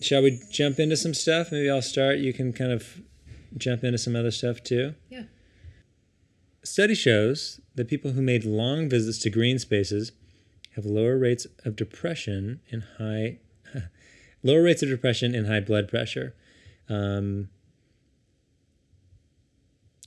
shall 0.00 0.22
we 0.22 0.40
jump 0.50 0.78
into 0.78 0.96
some 0.96 1.14
stuff? 1.14 1.52
Maybe 1.52 1.70
I'll 1.70 1.82
start. 1.82 2.18
You 2.18 2.32
can 2.32 2.52
kind 2.52 2.72
of 2.72 3.00
jump 3.56 3.84
into 3.84 3.98
some 3.98 4.16
other 4.16 4.30
stuff 4.30 4.62
too. 4.62 4.94
Yeah. 5.08 5.24
Study 6.62 6.94
shows 6.94 7.60
that 7.74 7.88
people 7.88 8.12
who 8.12 8.22
made 8.22 8.44
long 8.44 8.88
visits 8.88 9.18
to 9.20 9.30
green 9.30 9.58
spaces 9.58 10.12
have 10.76 10.84
lower 10.84 11.18
rates 11.18 11.46
of 11.64 11.74
depression 11.74 12.60
and 12.70 12.84
high 12.98 13.38
lower 14.42 14.62
rates 14.62 14.82
of 14.82 14.88
depression 14.88 15.34
and 15.34 15.46
high 15.46 15.60
blood 15.60 15.88
pressure. 15.88 16.34
Um, 16.88 17.48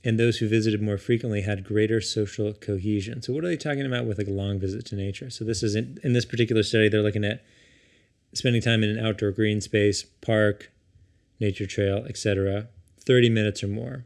and 0.04 0.18
those 0.18 0.38
who 0.38 0.48
visited 0.48 0.82
more 0.82 0.98
frequently 0.98 1.40
had 1.40 1.64
greater 1.64 2.00
social 2.00 2.52
cohesion. 2.52 3.22
So, 3.22 3.32
what 3.32 3.44
are 3.44 3.48
they 3.48 3.56
talking 3.56 3.86
about 3.86 4.04
with 4.04 4.18
like 4.18 4.28
a 4.28 4.32
long 4.32 4.58
visit 4.58 4.84
to 4.86 4.96
nature? 4.96 5.30
So, 5.30 5.44
this 5.44 5.62
is 5.62 5.74
in, 5.74 5.98
in 6.04 6.12
this 6.12 6.26
particular 6.26 6.62
study, 6.62 6.88
they're 6.88 7.02
looking 7.02 7.24
at 7.24 7.42
spending 8.34 8.60
time 8.60 8.82
in 8.82 8.90
an 8.90 9.04
outdoor 9.04 9.30
green 9.30 9.60
space, 9.60 10.02
park, 10.02 10.70
nature 11.40 11.66
trail, 11.66 12.04
etc., 12.08 12.68
30 13.00 13.30
minutes 13.30 13.62
or 13.62 13.68
more. 13.68 14.04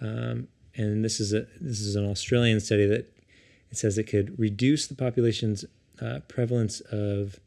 Um, 0.00 0.48
and 0.76 1.04
this 1.04 1.20
is 1.20 1.32
a 1.32 1.46
this 1.60 1.80
is 1.80 1.96
an 1.96 2.08
Australian 2.08 2.60
study 2.60 2.86
that 2.86 3.12
it 3.70 3.76
says 3.76 3.98
it 3.98 4.04
could 4.04 4.38
reduce 4.38 4.86
the 4.86 4.94
population's 4.94 5.64
uh, 6.00 6.20
prevalence 6.28 6.80
of 6.92 7.38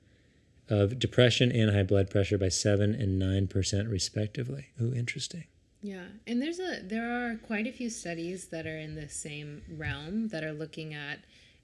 of 0.69 0.99
depression 0.99 1.51
and 1.51 1.71
high 1.71 1.83
blood 1.83 2.09
pressure 2.09 2.37
by 2.37 2.49
seven 2.49 2.93
and 2.93 3.17
nine 3.17 3.47
percent 3.47 3.89
respectively. 3.89 4.67
Oh, 4.79 4.93
interesting. 4.93 5.45
Yeah, 5.81 6.05
and 6.27 6.41
there's 6.41 6.59
a 6.59 6.81
there 6.83 7.09
are 7.09 7.37
quite 7.37 7.65
a 7.65 7.71
few 7.71 7.89
studies 7.89 8.47
that 8.47 8.67
are 8.67 8.77
in 8.77 8.95
the 8.95 9.09
same 9.09 9.63
realm 9.67 10.27
that 10.27 10.43
are 10.43 10.53
looking 10.53 10.93
at 10.93 11.19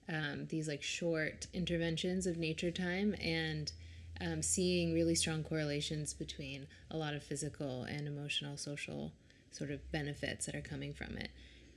um, 0.09 0.47
these 0.49 0.67
like 0.67 0.81
short 0.81 1.47
interventions 1.53 2.25
of 2.25 2.37
nature 2.37 2.71
time 2.71 3.15
and 3.21 3.71
um, 4.19 4.41
seeing 4.41 4.93
really 4.93 5.13
strong 5.13 5.43
correlations 5.43 6.13
between 6.13 6.65
a 6.89 6.97
lot 6.97 7.13
of 7.13 7.21
physical 7.21 7.83
and 7.83 8.07
emotional 8.07 8.57
social 8.57 9.11
sort 9.51 9.69
of 9.69 9.91
benefits 9.91 10.47
that 10.47 10.55
are 10.55 10.61
coming 10.61 10.93
from 10.93 11.17
it. 11.17 11.29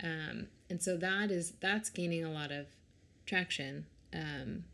Um, 0.02 0.46
and 0.70 0.82
so 0.82 0.96
that 0.96 1.30
is 1.30 1.52
that's 1.60 1.90
gaining 1.90 2.24
a 2.24 2.30
lot 2.30 2.50
of 2.50 2.66
traction. 3.26 3.86
Um, 4.14 4.64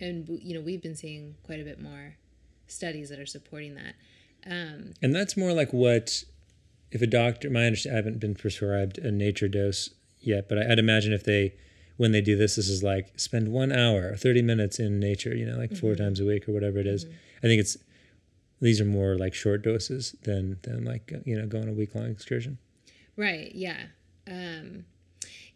and 0.00 0.28
you 0.28 0.54
know 0.54 0.60
we've 0.60 0.82
been 0.82 0.94
seeing 0.94 1.34
quite 1.42 1.60
a 1.60 1.64
bit 1.64 1.80
more 1.80 2.14
studies 2.68 3.08
that 3.10 3.18
are 3.18 3.26
supporting 3.26 3.74
that. 3.74 3.94
Um, 4.46 4.92
and 5.02 5.12
that's 5.12 5.36
more 5.36 5.52
like 5.52 5.72
what 5.72 6.22
if 6.90 7.02
a 7.02 7.06
doctor, 7.06 7.50
my 7.50 7.66
understanding, 7.66 7.94
I 7.94 7.98
haven't 7.98 8.20
been 8.20 8.34
prescribed 8.34 8.98
a 8.98 9.10
nature 9.10 9.48
dose 9.48 9.90
yet, 10.20 10.48
but 10.48 10.58
I'd 10.58 10.78
imagine 10.78 11.12
if 11.12 11.24
they, 11.24 11.54
when 11.96 12.12
they 12.12 12.20
do 12.20 12.36
this, 12.36 12.56
this 12.56 12.68
is 12.68 12.82
like 12.82 13.18
spend 13.18 13.48
one 13.48 13.72
hour, 13.72 14.16
30 14.16 14.42
minutes 14.42 14.78
in 14.78 14.98
nature, 14.98 15.34
you 15.34 15.46
know, 15.46 15.56
like 15.56 15.70
mm-hmm. 15.70 15.80
four 15.80 15.94
times 15.94 16.20
a 16.20 16.24
week 16.24 16.48
or 16.48 16.52
whatever 16.52 16.78
it 16.78 16.86
is. 16.86 17.04
Mm-hmm. 17.04 17.14
I 17.38 17.40
think 17.42 17.60
it's, 17.60 17.76
these 18.60 18.80
are 18.80 18.84
more 18.84 19.16
like 19.16 19.34
short 19.34 19.62
doses 19.62 20.16
than, 20.22 20.58
than 20.62 20.84
like, 20.84 21.12
you 21.24 21.38
know, 21.38 21.46
going 21.46 21.68
a 21.68 21.72
week 21.72 21.94
long 21.94 22.06
excursion. 22.06 22.58
Right. 23.16 23.54
Yeah. 23.54 23.86
Um, 24.26 24.84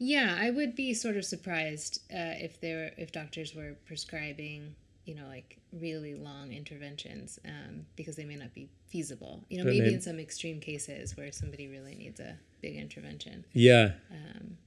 yeah, 0.05 0.37
I 0.37 0.51
would 0.51 0.75
be 0.75 0.95
sort 0.95 1.17
of 1.17 1.25
surprised 1.25 2.01
uh, 2.13 2.35
if 2.41 2.61
there 2.61 2.93
if 2.97 3.13
doctors 3.13 3.55
were 3.55 3.77
prescribing 3.87 4.75
you 5.05 5.15
know, 5.15 5.27
like 5.27 5.59
really 5.73 6.15
long 6.15 6.53
interventions 6.53 7.39
um, 7.45 7.87
because 7.97 8.17
they 8.17 8.25
may 8.25 8.37
not 8.37 8.55
be 8.55 8.69
feasible. 8.89 9.45
You 9.49 9.59
know, 9.59 9.65
but 9.65 9.75
maybe 9.75 9.95
in 9.95 10.01
some 10.01 10.19
extreme 10.19 10.61
cases 10.61 11.17
where 11.17 11.33
somebody 11.33 11.69
really 11.69 11.95
needs 11.95 12.21
a 12.21 12.39
big 12.61 12.77
intervention. 12.77 13.45
Yeah. 13.53 13.93
Um, 14.11 14.59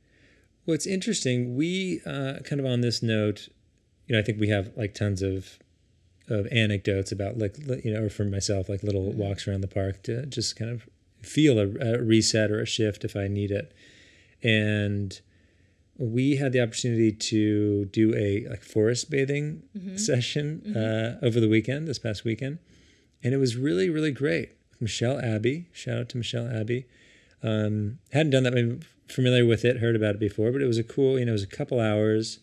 well, 0.66 0.76
it's 0.76 0.88
interesting. 0.88 1.56
We 1.56 2.02
uh, 2.06 2.40
kind 2.44 2.60
of 2.60 2.66
on 2.66 2.82
this 2.82 3.02
note, 3.02 3.50
you 4.08 4.14
know, 4.14 4.20
I 4.20 4.24
think 4.24 4.40
we 4.40 4.50
have 4.50 4.72
like 4.76 4.94
tons 4.94 5.22
of 5.22 5.60
of 6.28 6.48
anecdotes 6.52 7.12
about 7.12 7.38
like 7.38 7.58
you 7.86 7.94
know, 7.94 8.04
or 8.04 8.10
for 8.10 8.26
myself, 8.26 8.68
like 8.68 8.84
little 8.84 9.10
mm-hmm. 9.10 9.20
walks 9.20 9.48
around 9.48 9.62
the 9.62 9.68
park 9.68 10.04
to 10.04 10.26
just 10.26 10.56
kind 10.56 10.72
of 10.72 10.88
feel 11.22 11.60
a, 11.60 11.96
a 11.96 12.02
reset 12.02 12.52
or 12.52 12.62
a 12.62 12.66
shift 12.66 13.04
if 13.04 13.16
I 13.16 13.28
need 13.28 13.52
it, 13.52 13.74
and 14.44 15.20
we 15.98 16.36
had 16.36 16.52
the 16.52 16.62
opportunity 16.62 17.12
to 17.12 17.86
do 17.86 18.14
a 18.16 18.48
like 18.50 18.64
forest 18.64 19.10
bathing 19.10 19.64
mm-hmm. 19.78 19.96
session 19.98 20.62
mm-hmm. 20.66 20.78
Uh, 20.78 21.26
over 21.26 21.40
the 21.40 21.48
weekend, 21.48 21.88
this 21.88 22.00
past 22.00 22.26
weekend, 22.26 22.60
and 23.24 23.34
it 23.34 23.38
was 23.38 23.56
really 23.56 23.90
really 23.90 24.12
great. 24.12 24.52
Michelle 24.80 25.20
Abbey, 25.20 25.70
shout 25.72 25.98
out 25.98 26.10
to 26.10 26.18
Michelle 26.18 26.48
Abbey. 26.48 26.86
Um, 27.42 28.00
hadn't 28.12 28.32
done 28.32 28.44
that, 28.44 28.54
maybe 28.54 28.80
familiar 29.08 29.46
with 29.46 29.64
it, 29.64 29.78
heard 29.78 29.96
about 29.96 30.16
it 30.16 30.20
before, 30.20 30.52
but 30.52 30.62
it 30.62 30.68
was 30.68 30.78
a 30.78 30.84
cool. 30.84 31.18
You 31.18 31.26
know, 31.26 31.32
it 31.32 31.34
was 31.34 31.44
a 31.44 31.48
couple 31.48 31.80
hours 31.80 32.40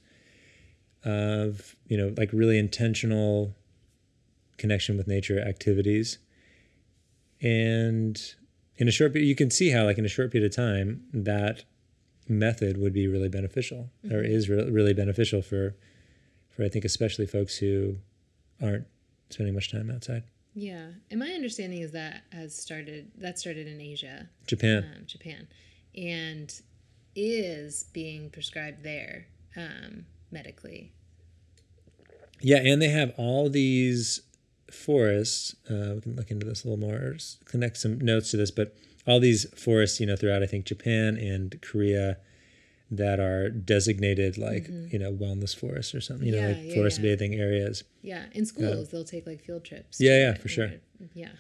of 1.05 1.77
you 1.87 1.97
know 1.97 2.15
like 2.17 2.33
really 2.33 2.59
intentional 2.59 3.55
connection 4.57 4.97
with 4.97 5.07
nature 5.07 5.41
activities, 5.41 6.19
and 7.43 8.35
in 8.77 8.89
a 8.89 8.91
short, 8.91 9.15
you 9.15 9.35
can 9.35 9.51
see 9.51 9.71
how 9.71 9.85
like 9.85 9.99
in 9.99 10.05
a 10.07 10.09
short 10.09 10.33
period 10.33 10.51
of 10.51 10.57
time 10.57 11.03
that 11.13 11.65
method 12.39 12.79
would 12.79 12.93
be 12.93 13.07
really 13.07 13.29
beneficial 13.29 13.91
mm-hmm. 14.05 14.15
or 14.15 14.23
is 14.23 14.49
re- 14.49 14.69
really 14.71 14.95
beneficial 14.95 15.43
for 15.43 15.75
for 16.51 16.65
I 16.65 16.69
think 16.69 16.85
especially 16.85 17.27
folks 17.27 17.57
who 17.57 17.97
aren't 18.63 18.87
spending 19.31 19.55
much 19.55 19.71
time 19.71 19.91
outside. 19.91 20.25
Yeah, 20.55 20.89
and 21.11 21.19
my 21.19 21.31
understanding 21.31 21.81
is 21.81 21.93
that 21.93 22.25
has 22.31 22.55
started 22.55 23.11
that 23.19 23.39
started 23.39 23.67
in 23.67 23.81
Asia, 23.81 24.29
Japan, 24.47 24.85
um, 24.97 25.07
Japan, 25.07 25.49
and 25.97 26.53
is 27.15 27.85
being 27.93 28.31
prescribed 28.31 28.83
there 28.83 29.27
um, 29.57 30.07
medically. 30.31 30.93
Yeah, 32.41 32.59
and 32.59 32.83
they 32.83 32.89
have 32.89 33.15
all 33.17 33.49
these 33.49 34.21
forests. 34.71 35.55
Uh, 35.71 35.95
we 35.95 36.01
can 36.01 36.17
look 36.17 36.31
into 36.31 36.47
this 36.47 36.65
a 36.65 36.69
little 36.69 36.87
more, 36.87 37.17
connect 37.45 37.77
some 37.77 37.99
notes 37.99 38.31
to 38.33 38.37
this, 38.37 38.51
but 38.51 38.75
all 39.07 39.21
these 39.21 39.47
forests, 39.59 40.01
you 40.01 40.07
know, 40.07 40.17
throughout 40.17 40.43
I 40.43 40.47
think 40.47 40.65
Japan 40.65 41.17
and 41.17 41.61
Korea 41.63 42.19
that 42.91 43.19
are 43.19 43.49
designated 43.49 44.37
like 44.37 44.65
mm-hmm. 44.65 44.89
you 44.91 44.99
know 44.99 45.13
wellness 45.13 45.57
forests 45.57 45.95
or 45.95 46.01
something, 46.01 46.29
you 46.29 46.35
yeah, 46.35 46.41
know, 46.41 46.49
like 46.53 46.65
yeah, 46.65 46.75
forest 46.75 46.99
yeah. 46.99 47.03
bathing 47.03 47.35
areas. 47.35 47.85
Yeah, 48.03 48.25
in 48.33 48.47
schools 48.47 48.91
they'll 48.91 49.05
take 49.05 49.27
like 49.27 49.41
field 49.41 49.65
trips. 49.65 50.01
Yeah, 50.01 50.29
yeah, 50.29 50.35
for 50.35 50.49
sure. 50.49 50.73
Yeah, 51.15 51.31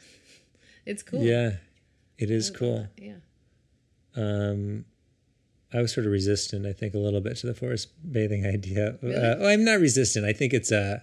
it's 0.86 1.02
cool. 1.02 1.22
Yeah, 1.22 1.56
it 2.18 2.30
is 2.30 2.50
cool. 2.50 2.88
Yeah. 2.96 3.16
Um, 4.16 4.84
I 5.74 5.80
was 5.80 5.92
sort 5.92 6.06
of 6.06 6.12
resistant, 6.12 6.66
I 6.66 6.72
think, 6.72 6.94
a 6.94 6.98
little 6.98 7.20
bit 7.20 7.36
to 7.38 7.46
the 7.46 7.54
forest 7.54 7.88
bathing 8.10 8.46
idea. 8.54 8.96
Really? 9.02 9.14
Uh, 9.14 9.36
well, 9.38 9.48
I'm 9.48 9.64
not 9.64 9.80
resistant. 9.80 10.24
I 10.26 10.32
think 10.32 10.52
it's 10.52 10.72
a. 10.72 10.80
Uh, 10.80 10.98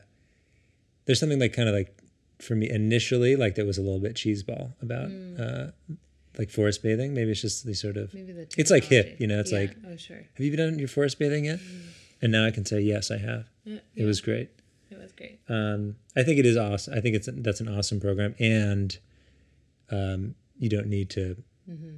there's 1.06 1.20
something 1.20 1.40
like 1.40 1.54
kind 1.54 1.68
of 1.68 1.74
like 1.74 1.96
for 2.40 2.56
me 2.56 2.70
initially, 2.70 3.36
like 3.36 3.56
that 3.56 3.66
was 3.66 3.78
a 3.78 3.82
little 3.82 4.00
bit 4.00 4.16
cheeseball 4.16 4.74
about 4.82 5.12
uh, 5.40 5.72
like 6.38 6.50
forest 6.50 6.82
bathing. 6.84 7.14
Maybe 7.14 7.32
it's 7.32 7.42
just 7.42 7.66
the 7.66 7.74
sort 7.74 7.98
of 7.98 8.14
Maybe 8.14 8.32
the 8.34 8.48
It's 8.58 8.72
like 8.72 8.86
hip, 8.86 9.18
you 9.20 9.28
know, 9.28 9.40
it's 9.40 9.52
Yeah. 9.52 9.60
like- 9.60 9.76
oh 9.88 9.96
sure. 9.98 10.18
have 10.34 10.46
you 10.46 10.56
done 10.56 10.80
your 10.80 10.88
forest 10.88 11.20
bathing 11.20 11.46
yet? 11.46 11.60
And 12.22 12.32
now 12.32 12.46
I 12.46 12.52
can 12.52 12.66
say 12.66 12.82
yes, 12.82 13.12
I 13.12 13.18
have. 13.18 13.48
Yeah, 13.64 13.80
It 13.96 14.06
was 14.06 14.22
great. 14.22 14.50
it 14.92 14.98
was 14.98 15.12
great. 15.14 15.40
Um, 15.48 15.96
I 16.16 16.24
think 16.24 16.40
it 16.40 16.46
is 16.46 16.58
awesome. 16.58 16.94
I 16.94 17.02
think 17.02 17.16
it's 17.16 17.30
that's 17.32 17.62
an 17.62 17.68
awesome 17.70 18.00
program, 18.00 18.36
and 18.40 18.98
um, 19.92 20.36
you 20.58 20.70
don't 20.70 20.88
need 20.88 21.10
to, 21.12 21.42
Mm-hmm. 21.70 21.98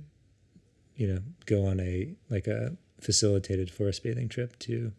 you 0.97 1.07
know, 1.07 1.19
go 1.45 1.65
on 1.65 1.79
a 1.79 2.13
like 2.29 2.47
a 2.47 2.75
facilitated 2.99 3.71
forest 3.71 4.03
bathing 4.03 4.27
trip 4.29 4.57
to 4.59 4.91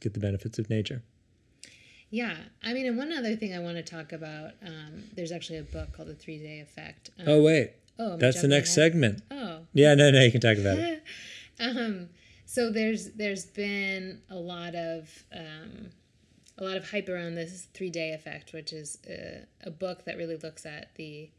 get 0.00 0.14
the 0.14 0.20
benefits 0.20 0.58
of 0.58 0.68
nature. 0.70 1.02
Yeah, 2.10 2.36
I 2.62 2.72
mean, 2.72 2.86
and 2.86 2.96
one 2.96 3.12
other 3.12 3.34
thing 3.36 3.54
I 3.54 3.58
want 3.58 3.76
to 3.76 3.82
talk 3.82 4.12
about. 4.12 4.52
Um, 4.64 5.04
there's 5.14 5.30
actually 5.32 5.58
a 5.58 5.62
book 5.62 5.92
called 5.92 6.08
The 6.08 6.14
Three 6.14 6.38
Day 6.38 6.60
Effect. 6.60 7.10
Um, 7.18 7.28
Oh 7.28 7.42
wait, 7.42 7.72
oh, 7.98 8.16
that's 8.16 8.40
the 8.42 8.48
next 8.48 8.76
ahead? 8.76 8.92
segment. 8.92 9.22
Oh, 9.30 9.60
Yeah, 9.72 9.94
no, 9.94 10.10
no, 10.10 10.20
you 10.22 10.32
can 10.32 10.40
talk 10.40 10.58
about 10.58 10.78
it. 10.78 11.02
um, 11.60 12.08
so 12.46 12.70
there's 12.70 13.10
there's 13.12 13.46
been 13.46 14.20
a 14.30 14.36
lot 14.36 14.74
of 14.74 15.24
um, 15.32 15.90
a 16.58 16.64
lot 16.64 16.76
of 16.76 16.90
hype 16.90 17.08
around 17.08 17.34
this 17.34 17.66
three 17.74 17.90
day 17.90 18.12
effect, 18.12 18.52
which 18.52 18.72
is 18.72 18.98
a, 19.08 19.44
a 19.64 19.70
book 19.70 20.04
that 20.04 20.16
really 20.16 20.36
looks 20.36 20.64
at 20.66 20.94
the 20.94 21.30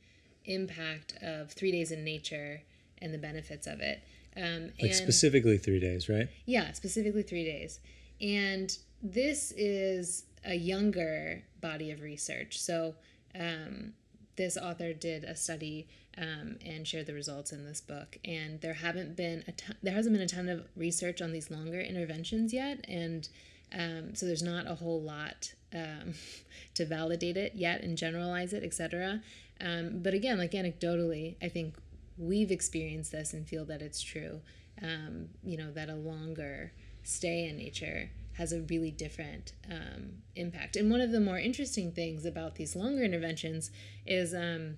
impact 0.46 1.14
of 1.22 1.52
three 1.52 1.72
days 1.72 1.92
in 1.92 2.04
nature 2.04 2.62
and 3.00 3.14
the 3.14 3.18
benefits 3.18 3.68
of 3.68 3.80
it. 3.80 4.04
Um, 4.38 4.72
Like 4.82 4.92
and 4.92 4.96
specifically 4.96 5.58
three 5.58 5.80
days, 5.80 6.10
right? 6.10 6.28
yeah, 6.46 6.74
specifically 6.74 7.24
three 7.24 7.46
days, 7.46 7.80
and 8.20 8.78
this 9.02 9.52
is 9.56 10.26
a 10.44 10.56
younger 10.56 11.44
body 11.62 11.92
of 11.92 12.02
research. 12.02 12.60
So 12.60 12.96
um, 13.40 13.94
this 14.36 14.58
author 14.58 14.94
did 14.94 15.24
a 15.24 15.36
study 15.36 15.88
um, 16.18 16.58
and 16.65 16.88
shared 16.88 17.06
the 17.06 17.13
results 17.13 17.51
in 17.51 17.65
this 17.65 17.82
book. 17.82 18.18
And 18.24 18.62
there 18.62 18.74
haven't 18.74 19.15
been 19.15 19.44
a 19.48 19.51
ton, 19.51 19.75
there 19.84 19.94
hasn't 19.94 20.13
been 20.13 20.22
a 20.22 20.27
ton 20.27 20.50
of 20.50 20.65
research 20.75 21.22
on 21.22 21.32
these 21.32 21.51
longer 21.51 21.80
interventions 21.80 22.54
yet, 22.54 22.86
and 22.88 23.27
um, 23.74 24.15
so 24.15 24.25
there's 24.25 24.44
not 24.44 24.68
a 24.68 24.75
whole 24.75 25.01
lot 25.01 25.54
um, 25.74 26.13
to 26.75 26.86
validate 26.86 27.38
it 27.38 27.54
yet 27.56 27.82
and 27.82 27.98
generalize 27.98 28.54
it, 28.54 28.63
etc. 28.63 29.22
Um, 29.62 30.00
but 30.01 30.13
again, 30.13 30.38
like 30.38 30.51
anecdotally, 30.51 31.36
I 31.42 31.50
think 31.50 31.75
we've 32.18 32.51
experienced 32.51 33.12
this 33.12 33.34
and 33.34 33.48
feel 33.48 33.65
that 33.65 33.82
it's 33.82 34.01
true. 34.01 34.42
Um, 34.82 35.30
you 35.44 35.58
know 35.58 35.72
that 35.72 35.89
a 35.89 35.96
longer 35.96 36.74
stay 37.04 37.48
in 37.48 37.58
nature 37.58 38.10
has 38.38 38.51
a 38.51 38.62
really 38.62 38.92
different 38.92 39.54
um, 39.70 40.22
impact. 40.36 40.75
And 40.75 40.92
one 40.92 41.01
of 41.01 41.12
the 41.12 41.20
more 41.20 41.38
interesting 41.38 41.92
things 41.92 42.25
about 42.25 42.56
these 42.56 42.75
longer 42.75 43.04
interventions 43.04 43.72
is 44.06 44.34
um, 44.34 44.77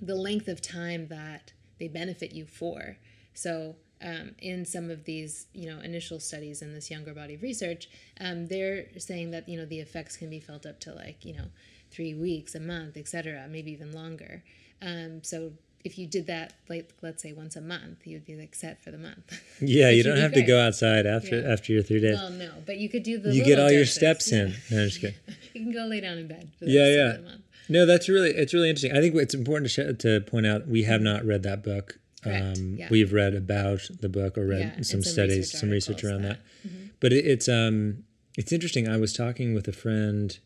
the 0.00 0.16
length 0.16 0.48
of 0.48 0.60
time 0.60 1.08
that 1.08 1.52
they 1.78 1.88
benefit 1.88 2.32
you 2.32 2.46
for. 2.46 2.96
So, 3.34 3.76
um, 4.02 4.34
in 4.38 4.64
some 4.64 4.90
of 4.90 5.04
these, 5.04 5.46
you 5.52 5.70
know, 5.70 5.78
initial 5.80 6.18
studies 6.20 6.62
in 6.62 6.72
this 6.72 6.90
younger 6.90 7.12
body 7.12 7.34
of 7.34 7.42
research, 7.42 7.90
um, 8.18 8.46
they're 8.46 8.86
saying 8.98 9.30
that 9.32 9.46
you 9.46 9.58
know 9.58 9.66
the 9.66 9.78
effects 9.78 10.16
can 10.16 10.30
be 10.30 10.40
felt 10.40 10.64
up 10.64 10.80
to 10.80 10.94
like 10.94 11.22
you 11.24 11.34
know 11.34 11.48
three 11.90 12.14
weeks, 12.14 12.54
a 12.54 12.60
month, 12.60 12.96
etc., 12.96 13.46
maybe 13.50 13.70
even 13.72 13.92
longer. 13.92 14.42
Um, 14.80 15.22
so 15.22 15.52
if 15.84 15.98
you 15.98 16.06
did 16.06 16.26
that, 16.26 16.52
like 16.68 16.92
let's 17.02 17.22
say 17.22 17.32
once 17.32 17.56
a 17.56 17.60
month, 17.60 18.06
you'd 18.06 18.24
be 18.26 18.36
like 18.36 18.54
set 18.54 18.82
for 18.82 18.90
the 18.90 18.98
month. 18.98 19.40
Yeah, 19.60 19.90
you 19.90 20.02
don't 20.02 20.18
have 20.18 20.32
to 20.34 20.42
go 20.42 20.58
outside 20.60 21.06
after 21.06 21.40
Yeah. 21.40 21.52
after 21.52 21.72
your 21.72 21.82
three 21.82 22.00
days. 22.00 22.16
Well, 22.16 22.30
no, 22.30 22.50
but 22.66 22.78
you 22.78 22.88
could 22.88 23.02
do 23.02 23.18
the. 23.18 23.34
you 23.34 23.44
get 23.44 23.58
all 23.60 23.70
your 23.70 23.84
steps 23.86 24.32
in. 24.32 24.54
No, 24.70 24.82
I'm 24.82 24.88
just 24.88 25.00
kidding. 25.00 25.16
You 25.54 25.64
can 25.64 25.72
go 25.72 25.84
lay 25.86 26.00
down 26.00 26.16
in 26.18 26.28
bed. 26.28 26.50
For 26.58 26.64
the 26.66 26.70
Yeah, 26.70 26.86
yeah. 26.94 27.10
Of 27.10 27.16
the 27.16 27.22
month. 27.30 27.42
No, 27.68 27.86
that's 27.86 28.08
really 28.08 28.30
it's 28.30 28.52
really 28.54 28.68
interesting. 28.68 28.92
I 28.96 29.00
think 29.00 29.14
it's 29.16 29.34
important 29.34 29.70
to 29.70 29.94
sh- 29.94 29.98
to 30.02 30.20
point 30.22 30.46
out 30.46 30.66
we 30.66 30.82
have 30.84 31.00
not 31.00 31.24
read 31.24 31.42
that 31.44 31.62
book. 31.62 31.98
Um, 32.24 32.76
yeah. 32.76 32.88
We've 32.90 33.12
read 33.12 33.34
about 33.34 33.80
the 34.00 34.08
book 34.08 34.36
or 34.38 34.44
read 34.46 34.60
Yeah, 34.60 34.74
some 34.76 34.84
some 34.84 35.02
studies, 35.02 35.36
research 35.38 35.60
some 35.60 35.70
research 35.70 36.04
around 36.04 36.22
that- 36.22 36.40
Mm-hmm. 36.66 36.86
But 37.00 37.12
it, 37.14 37.26
it's 37.26 37.48
um 37.48 38.04
it's 38.36 38.52
interesting. 38.52 38.88
I 38.88 38.96
was 38.98 39.12
talking 39.12 39.54
with 39.54 39.66
a 39.68 39.72
friend 39.72 40.38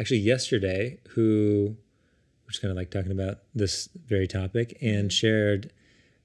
actually 0.00 0.18
yesterday 0.18 0.98
who 1.10 1.76
was 2.46 2.58
kind 2.58 2.70
of 2.70 2.76
like 2.76 2.90
talking 2.90 3.12
about 3.12 3.38
this 3.54 3.88
very 4.06 4.26
topic 4.26 4.76
Mm-hmm. 4.80 4.86
and 4.98 5.12
shared 5.12 5.70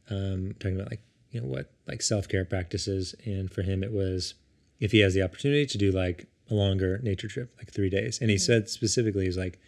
um, 0.10 0.54
talking 0.60 0.76
about 0.76 0.92
like 0.92 1.02
you 1.32 1.40
know 1.42 1.48
what 1.48 1.72
like 1.88 2.02
self 2.02 2.28
care 2.28 2.46
practices. 2.46 3.16
And 3.26 3.50
for 3.52 3.62
him 3.64 3.84
it 3.84 3.92
was 3.92 4.34
if 4.80 4.92
he 4.92 5.00
has 5.00 5.14
the 5.14 5.22
opportunity 5.24 5.66
to 5.66 5.78
do 5.78 5.92
like 5.92 6.28
a 6.50 6.54
longer 6.54 7.00
nature 7.04 7.28
trip 7.28 7.54
like 7.58 7.72
three 7.72 7.90
days. 7.90 8.20
And 8.20 8.30
he 8.30 8.36
Mm-hmm. 8.36 8.42
said 8.46 8.70
specifically 8.70 9.26
he's 9.26 9.38
like 9.38 9.60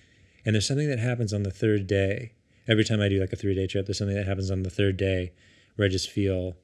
and 0.46 0.54
there's 0.56 0.68
something 0.68 0.90
that 0.90 1.00
happens 1.00 1.32
on 1.34 1.44
the 1.44 1.52
third 1.52 1.88
day. 1.88 2.34
Every 2.68 2.84
time 2.84 3.00
I 3.02 3.08
do 3.10 3.20
like 3.20 3.32
a 3.34 3.36
three 3.38 3.56
day 3.56 3.68
trip 3.68 3.86
there's 3.86 3.98
something 3.98 4.16
that 4.18 4.28
happens 4.28 4.52
on 4.52 4.64
the 4.64 4.70
third 4.70 4.98
day 4.98 5.32
where 5.76 5.86
I 5.88 5.90
just 5.90 6.10
feel 6.10 6.56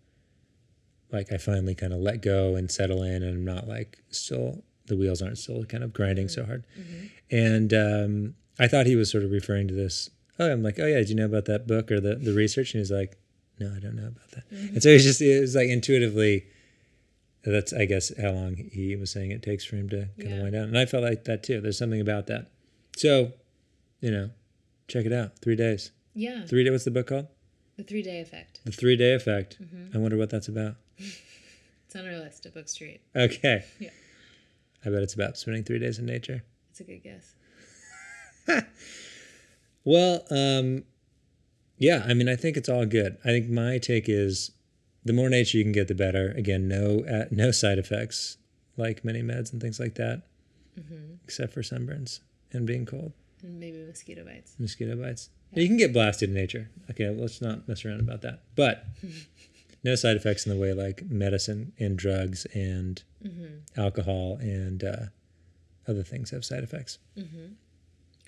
like 1.11 1.31
I 1.31 1.37
finally 1.37 1.73
kind 1.75 1.93
of 1.93 1.99
let 1.99 2.21
go 2.21 2.55
and 2.55 2.69
settle 2.69 3.01
in 3.03 3.23
and 3.23 3.35
I'm 3.37 3.45
not 3.45 3.67
like 3.67 3.99
still 4.09 4.63
the 4.85 4.95
wheels 4.97 5.21
aren't 5.21 5.37
still 5.37 5.63
kind 5.65 5.83
of 5.83 5.93
grinding 5.93 6.27
so 6.27 6.43
hard. 6.45 6.65
And 7.31 7.73
um, 7.73 8.35
I 8.59 8.67
thought 8.67 8.85
he 8.85 8.95
was 8.95 9.09
sort 9.09 9.23
of 9.23 9.31
referring 9.31 9.67
to 9.69 9.73
this. 9.73 10.09
Oh, 10.37 10.51
I'm 10.51 10.63
like, 10.63 10.79
oh 10.79 10.85
yeah, 10.85 10.97
did 10.97 11.09
you 11.09 11.15
know 11.15 11.25
about 11.25 11.45
that 11.45 11.67
book 11.67 11.91
or 11.91 11.99
the, 11.99 12.15
the 12.15 12.33
research? 12.33 12.73
And 12.73 12.79
he's 12.79 12.91
like, 12.91 13.17
no, 13.59 13.73
I 13.75 13.79
don't 13.79 13.95
know 13.95 14.07
about 14.07 14.31
that. 14.31 14.43
And 14.51 14.81
so 14.81 14.89
he's 14.89 15.03
just 15.03 15.21
it 15.21 15.39
was 15.41 15.55
like 15.55 15.67
intuitively. 15.69 16.45
That's 17.43 17.71
I 17.73 17.85
guess 17.85 18.11
how 18.21 18.31
long 18.31 18.55
he 18.55 18.95
was 18.95 19.11
saying 19.11 19.31
it 19.31 19.41
takes 19.41 19.63
for 19.65 19.75
him 19.77 19.89
to 19.89 20.09
kind 20.19 20.33
of 20.33 20.39
wind 20.41 20.53
down, 20.53 20.63
and 20.63 20.77
I 20.77 20.85
felt 20.85 21.03
like 21.03 21.23
that 21.25 21.41
too. 21.43 21.61
There's 21.61 21.77
something 21.77 22.01
about 22.01 22.27
that. 22.27 22.47
So, 22.97 23.31
you 24.01 24.11
know, 24.11 24.29
check 24.89 25.05
it 25.05 25.13
out. 25.13 25.39
Three 25.39 25.55
days. 25.55 25.91
Yeah, 26.13 26.45
Three 26.45 26.63
day. 26.65 26.69
What's 26.69 26.83
the 26.83 26.91
book 26.91 27.07
called? 27.07 27.27
the 27.77 27.83
three 27.83 28.01
day 28.03 28.19
effect. 28.19 28.59
The 28.65 28.73
Three 28.73 28.97
Day 28.97 29.13
Effect. 29.13 29.57
Mm-hmm. 29.61 29.95
I 29.95 29.99
wonder 30.01 30.17
what 30.17 30.29
that's 30.29 30.47
about. 30.49 30.75
It's 31.85 31.95
on 31.95 32.05
our 32.05 32.19
list 32.19 32.45
at 32.45 32.53
Book 32.53 32.69
Street. 32.69 33.01
Okay. 33.15 33.65
Yeah. 33.79 33.89
I 34.85 34.89
bet 34.91 35.01
it's 35.01 35.15
about 35.15 35.37
spending 35.39 35.63
three 35.63 35.79
days 35.79 35.97
in 35.97 36.05
nature. 36.05 36.43
It's 36.69 36.79
a 36.81 36.83
good 36.83 37.01
guess. 37.01 37.33
Well, 39.85 40.23
um, 40.29 40.83
yeah, 41.77 42.03
I 42.07 42.13
mean, 42.13 42.27
I 42.27 42.35
think 42.35 42.57
it's 42.57 42.69
all 42.69 42.85
good. 42.85 43.17
I 43.23 43.29
think 43.29 43.49
my 43.49 43.77
take 43.77 44.09
is 44.09 44.51
the 45.05 45.13
more 45.13 45.29
nature 45.29 45.57
you 45.57 45.63
can 45.63 45.71
get, 45.71 45.87
the 45.87 45.95
better. 45.95 46.31
Again, 46.31 46.67
no 46.67 47.03
uh, 47.09 47.25
no 47.31 47.51
side 47.51 47.79
effects 47.79 48.37
like 48.77 49.03
many 49.05 49.21
meds 49.21 49.51
and 49.51 49.61
things 49.61 49.79
like 49.79 49.95
that, 49.95 50.23
except 51.23 51.53
for 51.53 51.61
sunburns 51.61 52.19
and 52.51 52.65
being 52.67 52.85
cold, 52.85 53.13
And 53.41 53.59
maybe 53.59 53.77
mosquito 53.87 54.23
bites. 54.25 54.55
mosquito 54.59 54.95
bites. 54.95 55.29
You 55.53 55.67
can 55.67 55.77
get 55.77 55.93
blasted 55.93 56.29
in 56.29 56.35
nature. 56.35 56.69
Okay, 56.91 57.05
well, 57.09 57.21
let's 57.21 57.41
not 57.41 57.67
mess 57.67 57.83
around 57.85 58.01
about 58.01 58.21
that. 58.21 58.41
But 58.55 58.85
no 59.83 59.95
side 59.95 60.17
effects 60.17 60.45
in 60.45 60.53
the 60.53 60.59
way 60.61 60.73
like 60.73 61.03
medicine 61.09 61.71
and 61.79 61.97
drugs 61.97 62.45
and 62.53 63.01
alcohol 63.77 64.37
and 64.41 64.83
uh, 64.83 64.97
other 65.87 66.03
things 66.03 66.29
have 66.31 66.45
side 66.45 66.63
effects. 66.63 66.99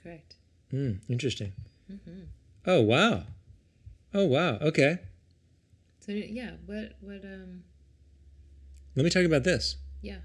Correct. 0.04 0.36
Hmm, 0.72 0.94
interesting. 1.10 1.54
Oh 2.66 2.82
wow. 2.82 3.24
Oh 4.14 4.26
wow. 4.26 4.58
Okay. 4.62 5.00
So 6.00 6.12
yeah, 6.12 6.52
what 6.66 6.94
what 7.02 7.24
um 7.24 7.64
Let 8.96 9.04
me 9.04 9.10
talk 9.10 9.26
about 9.26 9.44
this. 9.44 9.78
yeah. 10.02 10.18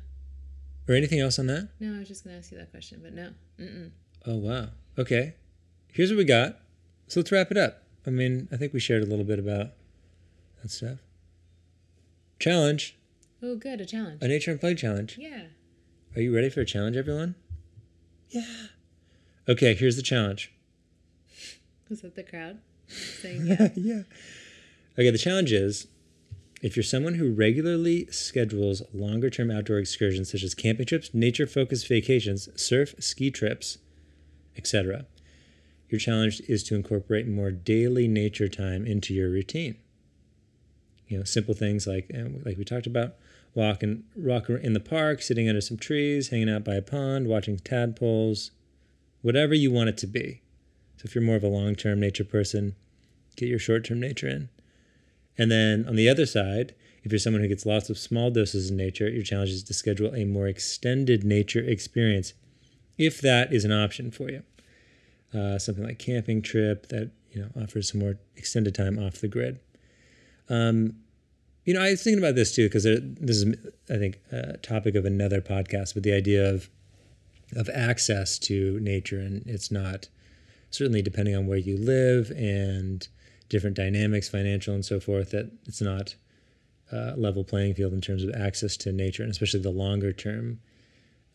Or 0.89 0.95
anything 0.95 1.19
else 1.19 1.39
on 1.41 1.49
that? 1.49 1.69
No, 1.81 1.97
I 1.97 1.99
was 1.99 2.09
just 2.09 2.23
gonna 2.25 2.37
ask 2.37 2.53
you 2.53 2.59
that 2.59 2.71
question, 2.71 3.01
but 3.03 3.13
no. 3.13 3.31
Mm-mm. 3.59 3.91
Oh 4.25 4.37
wow. 4.37 4.69
Okay. 4.99 5.35
Here's 5.93 6.11
what 6.11 6.19
we 6.19 6.25
got. 6.25 6.59
So 7.09 7.21
let's 7.21 7.33
wrap 7.33 7.51
it 7.51 7.57
up. 7.57 7.83
I 8.07 8.11
mean, 8.11 8.49
I 8.53 8.57
think 8.57 8.73
we 8.73 8.79
shared 8.81 9.03
a 9.03 9.07
little 9.07 9.25
bit 9.25 9.39
about 9.41 9.71
that 10.63 10.71
stuff. 10.71 10.99
Challenge. 12.39 12.97
Oh, 13.43 13.57
good, 13.57 13.81
a 13.81 13.87
challenge. 13.87 14.23
A 14.23 14.29
nature 14.29 14.51
and 14.53 14.61
play 14.61 14.75
challenge. 14.75 15.17
Yeah. 15.19 15.43
Are 16.15 16.21
you 16.21 16.35
ready 16.35 16.49
for 16.51 16.61
a 16.61 16.65
challenge, 16.67 16.97
everyone? 16.97 17.35
Yeah. 18.31 18.45
Okay, 19.49 19.75
here's 19.75 19.97
the 19.97 20.03
challenge. 20.03 20.53
Was 21.89 22.01
that 22.03 22.17
the 22.17 22.25
crowd 22.25 22.59
saying 22.89 23.47
yeah? 23.47 23.69
yeah. 23.77 24.03
Okay, 24.99 25.11
the 25.11 25.19
challenge 25.19 25.53
is 25.53 25.87
if 26.63 26.75
you're 26.75 26.83
someone 26.83 27.15
who 27.15 27.31
regularly 27.31 28.07
schedules 28.11 28.83
longer 28.93 29.31
term 29.31 29.51
outdoor 29.51 29.79
excursions 29.79 30.33
such 30.33 30.43
as 30.43 30.55
camping 30.55 30.87
trips, 30.87 31.15
nature 31.15 31.47
focused 31.47 31.87
vacations, 31.87 32.49
surf, 32.61 32.95
ski 32.99 33.31
trips, 33.31 33.79
etc., 34.57 35.07
your 35.89 36.01
challenge 36.01 36.41
is 36.49 36.65
to 36.65 36.75
incorporate 36.75 37.29
more 37.29 37.53
daily 37.53 38.09
nature 38.09 38.49
time 38.49 38.85
into 38.85 39.15
your 39.15 39.31
routine. 39.31 39.77
You 41.07 41.19
know, 41.19 41.25
simple 41.25 41.55
things 41.55 41.87
like 41.87 42.11
um, 42.13 42.43
like 42.45 42.59
we 42.59 42.65
talked 42.65 42.89
about, 42.89 43.15
walking 43.55 44.03
walk 44.17 44.51
in 44.51 44.73
the 44.73 44.81
park, 44.81 45.23
sitting 45.23 45.49
under 45.49 45.61
some 45.61 45.77
trees, 45.77 46.31
hanging 46.31 46.51
out 46.51 46.65
by 46.65 46.75
a 46.75 46.83
pond, 46.83 47.29
watching 47.29 47.59
tadpoles, 47.59 48.51
whatever 49.27 49.55
you 49.55 49.71
want 49.71 49.89
it 49.93 49.99
to 49.99 50.07
be. 50.07 50.41
So 50.97 51.03
if 51.05 51.15
you're 51.15 51.25
more 51.25 51.37
of 51.37 51.45
a 51.45 51.49
long-term 51.59 52.01
nature 52.01 52.25
person, 52.25 52.75
get 53.37 53.49
your 53.49 53.59
short-term 53.59 54.01
nature 54.01 54.29
in. 54.37 54.49
And 55.37 55.51
then 55.51 55.85
on 55.89 55.97
the 55.97 56.09
other 56.09 56.27
side, 56.27 56.75
if 57.03 57.13
you're 57.13 57.19
someone 57.19 57.43
who 57.43 57.49
gets 57.49 57.67
lots 57.67 57.91
of 57.91 57.99
small 57.99 58.31
doses 58.31 58.71
of 58.71 58.77
nature, 58.77 59.09
your 59.09 59.23
challenge 59.23 59.51
is 59.51 59.63
to 59.65 59.75
schedule 59.75 60.15
a 60.15 60.25
more 60.25 60.49
extended 60.49 61.25
nature 61.25 61.65
experience, 61.75 62.33
if 62.97 63.21
that 63.21 63.53
is 63.53 63.65
an 63.65 63.73
option 63.73 64.11
for 64.11 64.31
you. 64.31 64.43
uh, 65.35 65.59
something 65.59 65.85
like 65.85 65.99
camping 65.99 66.43
trip 66.43 66.89
that 66.89 67.11
you 67.31 67.41
know 67.41 67.63
offers 67.63 67.91
some 67.91 68.01
more 68.01 68.19
extended 68.37 68.75
time 68.75 68.99
off 68.99 69.21
the 69.21 69.29
grid. 69.29 69.61
Um, 70.49 70.97
you 71.65 71.75
know, 71.75 71.83
I 71.83 71.91
was 71.91 72.03
thinking 72.03 72.23
about 72.23 72.37
this 72.37 72.55
too 72.55 72.67
because 72.67 72.85
this 72.85 73.37
is, 73.43 73.55
I 73.91 73.97
think, 73.97 74.21
a 74.31 74.57
topic 74.59 74.95
of 74.95 75.05
another 75.05 75.41
podcast. 75.41 75.95
But 75.95 76.05
the 76.05 76.13
idea 76.13 76.49
of 76.49 76.71
of 77.55 77.69
access 77.73 78.39
to 78.41 78.81
nature, 78.81 79.21
and 79.21 79.47
it's 79.47 79.71
not 79.71 80.09
certainly 80.71 81.03
depending 81.03 81.37
on 81.37 81.47
where 81.47 81.59
you 81.59 81.77
live 81.79 82.31
and 82.33 83.07
different 83.49 83.77
dynamics, 83.77 84.29
financial 84.29 84.75
and 84.75 84.85
so 84.85 84.99
forth. 84.99 85.31
That 85.31 85.51
it's 85.67 85.81
not 85.81 86.17
a 86.93 87.15
level 87.17 87.45
playing 87.45 87.75
field 87.75 87.93
in 87.93 88.01
terms 88.01 88.23
of 88.23 88.35
access 88.35 88.77
to 88.79 88.93
nature, 88.93 89.23
and 89.23 89.31
especially 89.31 89.61
the 89.61 89.71
longer 89.71 90.13
term 90.13 90.61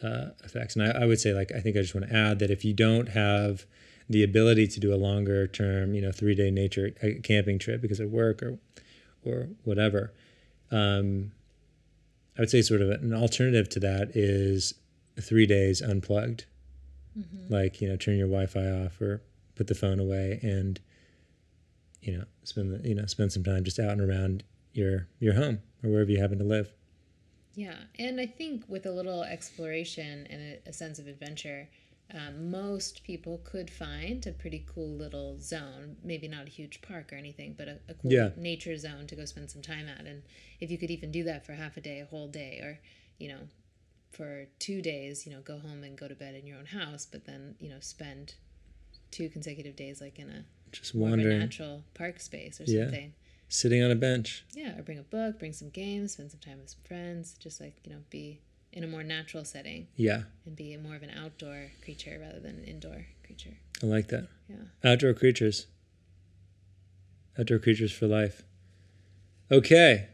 uh, 0.03 0.29
effects. 0.43 0.75
And 0.75 0.85
I, 0.85 1.03
I 1.03 1.05
would 1.05 1.19
say, 1.19 1.33
like, 1.33 1.51
I 1.51 1.59
think 1.59 1.77
I 1.77 1.81
just 1.81 1.95
want 1.95 2.09
to 2.09 2.15
add 2.15 2.39
that 2.39 2.51
if 2.51 2.65
you 2.65 2.73
don't 2.73 3.09
have 3.09 3.65
the 4.09 4.23
ability 4.23 4.67
to 4.67 4.79
do 4.79 4.93
a 4.93 4.97
longer 4.97 5.47
term, 5.47 5.93
you 5.93 6.01
know, 6.01 6.11
three 6.11 6.35
day 6.35 6.51
nature 6.51 6.91
uh, 7.03 7.21
camping 7.23 7.59
trip 7.59 7.81
because 7.81 7.99
of 7.99 8.11
work 8.11 8.43
or 8.43 8.57
or 9.23 9.49
whatever. 9.63 10.13
Um, 10.71 11.31
I 12.37 12.41
would 12.41 12.49
say 12.49 12.61
sort 12.61 12.81
of 12.81 12.89
an 12.89 13.13
alternative 13.13 13.69
to 13.69 13.79
that 13.81 14.15
is 14.15 14.73
three 15.19 15.45
days 15.45 15.81
unplugged. 15.81 16.45
Mm-hmm. 17.17 17.53
Like, 17.53 17.81
you 17.81 17.89
know, 17.89 17.97
turn 17.97 18.17
your 18.17 18.27
Wi-Fi 18.27 18.85
off 18.85 19.01
or 19.01 19.21
put 19.55 19.67
the 19.67 19.75
phone 19.75 19.99
away 19.99 20.39
and, 20.41 20.79
you 22.01 22.17
know, 22.17 22.23
spend 22.43 22.71
the, 22.71 22.87
you 22.87 22.95
know, 22.95 23.05
spend 23.05 23.33
some 23.33 23.43
time 23.43 23.63
just 23.63 23.79
out 23.79 23.91
and 23.91 24.01
around 24.01 24.43
your, 24.73 25.07
your 25.19 25.33
home 25.33 25.59
or 25.83 25.89
wherever 25.89 26.09
you 26.09 26.21
happen 26.21 26.37
to 26.37 26.45
live. 26.45 26.71
Yeah. 27.53 27.75
And 27.99 28.21
I 28.21 28.27
think 28.27 28.63
with 28.69 28.85
a 28.85 28.91
little 28.91 29.23
exploration 29.23 30.25
and 30.29 30.41
a, 30.41 30.69
a 30.69 30.73
sense 30.73 30.99
of 30.99 31.07
adventure, 31.07 31.67
um, 32.13 32.49
most 32.49 33.03
people 33.03 33.41
could 33.43 33.69
find 33.69 34.25
a 34.25 34.31
pretty 34.31 34.65
cool 34.73 34.89
little 34.89 35.37
zone, 35.39 35.97
maybe 36.03 36.27
not 36.27 36.47
a 36.47 36.49
huge 36.49 36.81
park 36.81 37.11
or 37.11 37.15
anything, 37.15 37.55
but 37.57 37.67
a, 37.67 37.79
a 37.89 37.93
cool 37.93 38.11
yeah. 38.11 38.29
nature 38.37 38.77
zone 38.77 39.05
to 39.07 39.15
go 39.15 39.25
spend 39.25 39.49
some 39.51 39.61
time 39.61 39.87
at. 39.87 40.05
And 40.05 40.23
if 40.59 40.71
you 40.71 40.77
could 40.77 40.91
even 40.91 41.11
do 41.11 41.23
that 41.25 41.45
for 41.45 41.53
half 41.53 41.77
a 41.77 41.81
day, 41.81 41.99
a 41.99 42.05
whole 42.05 42.27
day, 42.27 42.59
or, 42.61 42.79
you 43.17 43.29
know, 43.29 43.39
for 44.11 44.45
two 44.59 44.81
days, 44.81 45.25
you 45.25 45.31
know, 45.31 45.41
go 45.41 45.57
home 45.57 45.83
and 45.83 45.97
go 45.97 46.07
to 46.07 46.15
bed 46.15 46.35
in 46.35 46.45
your 46.45 46.57
own 46.57 46.65
house, 46.65 47.07
but 47.09 47.25
then, 47.25 47.55
you 47.59 47.69
know, 47.69 47.79
spend 47.79 48.35
two 49.09 49.29
consecutive 49.29 49.75
days 49.75 50.01
like 50.01 50.19
in 50.19 50.29
a 50.29 50.45
just 50.71 50.93
wandering 50.95 51.39
natural 51.39 51.83
park 51.93 52.19
space 52.19 52.59
or 52.61 52.65
something. 52.65 53.03
Yeah. 53.03 53.27
Sitting 53.49 53.83
on 53.83 53.91
a 53.91 53.95
bench. 53.95 54.45
Yeah, 54.53 54.77
or 54.77 54.81
bring 54.81 54.99
a 54.99 55.03
book, 55.03 55.39
bring 55.39 55.51
some 55.51 55.69
games, 55.69 56.13
spend 56.13 56.31
some 56.31 56.39
time 56.39 56.59
with 56.59 56.69
some 56.69 56.79
friends, 56.85 57.35
just 57.37 57.59
like, 57.59 57.75
you 57.83 57.91
know, 57.91 57.99
be 58.09 58.39
in 58.71 58.83
a 58.83 58.87
more 58.87 59.03
natural 59.03 59.43
setting. 59.43 59.87
Yeah. 59.97 60.23
And 60.45 60.55
be 60.55 60.77
more 60.77 60.95
of 60.95 61.03
an 61.03 61.11
outdoor 61.11 61.71
creature 61.83 62.17
rather 62.21 62.39
than 62.39 62.59
an 62.59 62.63
indoor 62.63 63.07
creature. 63.25 63.57
I 63.83 63.87
like 63.87 64.07
that. 64.07 64.29
Yeah. 64.47 64.91
Outdoor 64.91 65.13
creatures. 65.13 65.67
Outdoor 67.37 67.59
creatures 67.59 67.91
for 67.91 68.07
life. 68.07 68.43
Okay. 69.51 70.07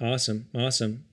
Awesome. 0.00 0.48
Awesome. 0.54 1.04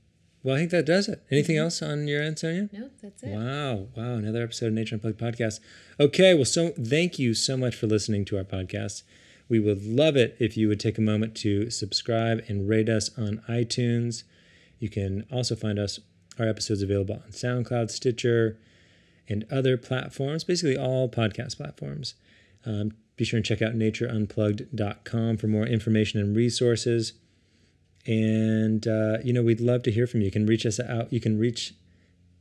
Well, 0.45 0.53
I 0.53 0.59
think 0.59 0.69
that 0.69 0.85
does 0.85 1.07
it. 1.07 1.23
Anything 1.31 1.55
mm-hmm. 1.55 1.63
else 1.63 1.81
on 1.81 2.07
your 2.07 2.21
end, 2.21 2.37
Sonia? 2.37 2.69
No, 2.71 2.91
that's 3.01 3.23
it. 3.23 3.29
Wow. 3.29 3.87
Wow. 3.95 4.13
Another 4.13 4.43
episode 4.43 4.67
of 4.67 4.73
Nature 4.73 4.93
Unplugged 4.93 5.17
podcast. 5.17 5.59
Okay. 5.99 6.35
Well, 6.35 6.45
so 6.45 6.69
thank 6.79 7.17
you 7.17 7.33
so 7.33 7.57
much 7.57 7.73
for 7.73 7.87
listening 7.87 8.25
to 8.25 8.37
our 8.37 8.43
podcast. 8.43 9.01
We 9.49 9.59
would 9.59 9.83
love 9.83 10.15
it 10.15 10.37
if 10.39 10.55
you 10.55 10.67
would 10.67 10.79
take 10.79 10.99
a 10.99 11.01
moment 11.01 11.33
to 11.37 11.71
subscribe 11.71 12.43
and 12.47 12.69
rate 12.69 12.89
us 12.89 13.09
on 13.17 13.41
iTunes. 13.49 14.21
You 14.77 14.87
can 14.87 15.25
also 15.31 15.55
find 15.55 15.79
us, 15.79 15.99
our 16.37 16.47
episodes 16.47 16.83
available 16.83 17.15
on 17.25 17.31
SoundCloud, 17.31 17.89
Stitcher, 17.89 18.59
and 19.27 19.47
other 19.51 19.77
platforms, 19.77 20.43
basically 20.43 20.77
all 20.77 21.09
podcast 21.09 21.57
platforms. 21.57 22.13
Um, 22.67 22.91
be 23.15 23.25
sure 23.25 23.37
and 23.37 23.45
check 23.45 23.63
out 23.63 23.73
natureunplugged.com 23.73 25.37
for 25.37 25.47
more 25.47 25.65
information 25.65 26.19
and 26.19 26.35
resources. 26.35 27.13
And, 28.07 28.87
uh, 28.87 29.17
you 29.23 29.33
know, 29.33 29.41
we'd 29.41 29.61
love 29.61 29.83
to 29.83 29.91
hear 29.91 30.05
from 30.07 30.21
you. 30.21 30.25
You 30.25 30.31
can 30.31 30.45
reach 30.45 30.65
us 30.65 30.79
out. 30.79 31.11
You 31.11 31.19
can 31.19 31.39
reach 31.39 31.73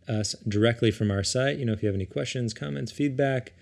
us 0.06 0.34
directly 0.46 0.90
from 0.90 1.10
our 1.10 1.24
site. 1.24 1.58
You 1.58 1.64
know, 1.64 1.72
if 1.72 1.82
you 1.82 1.86
have 1.86 1.94
any 1.94 2.06
questions, 2.06 2.52
comments, 2.52 2.92
feedback, 2.92 3.52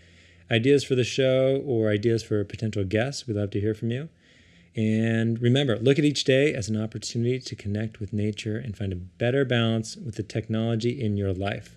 ideas 0.51 0.85
for 0.85 0.95
the 0.95 1.05
show, 1.05 1.63
or 1.65 1.91
ideas 1.91 2.23
for 2.23 2.43
potential 2.45 2.85
guests, 2.85 3.27
we'd 3.27 3.37
love 3.37 3.51
to 3.51 3.61
hear 3.61 3.75
from 3.75 3.91
you. 3.91 4.09
And 4.75 5.41
remember, 5.41 5.79
look 5.79 5.99
at 5.99 6.05
each 6.05 6.25
day 6.25 6.55
as 6.55 6.69
an 6.69 6.83
opportunity 6.83 7.39
to 7.39 7.55
connect 7.55 8.01
with 8.01 8.13
nature 8.13 8.57
and 8.57 8.77
find 8.77 8.93
a 8.93 8.97
better 8.97 9.45
balance 9.45 9.97
with 9.97 10.17
the 10.17 10.23
technology 10.23 11.01
in 11.01 11.17
your 11.17 11.33
life. 11.33 11.77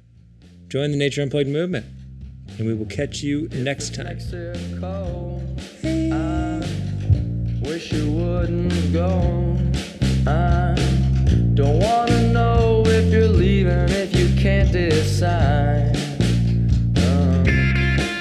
Join 0.70 0.92
the 0.92 0.98
Nature 0.98 1.22
Unplugged 1.22 1.50
movement, 1.50 1.86
and 2.58 2.66
we 2.66 2.74
will 2.74 2.86
catch 2.86 3.22
you 3.22 3.50
next 3.50 3.94
time. 3.94 4.18
I 5.84 6.64
wish 7.68 7.92
you 7.92 8.12
wouldn't 8.12 8.94
go. 8.94 9.65
I 10.28 10.74
don't 11.54 11.80
wanna 11.80 12.34
know 12.34 12.84
if 12.88 13.14
you're 13.14 13.28
leaving 13.28 13.90
if 13.90 14.16
you 14.16 14.36
can't 14.42 14.72
decide. 14.72 15.96
Um, 16.98 17.44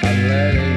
I'm 0.03 0.27
letting. 0.27 0.74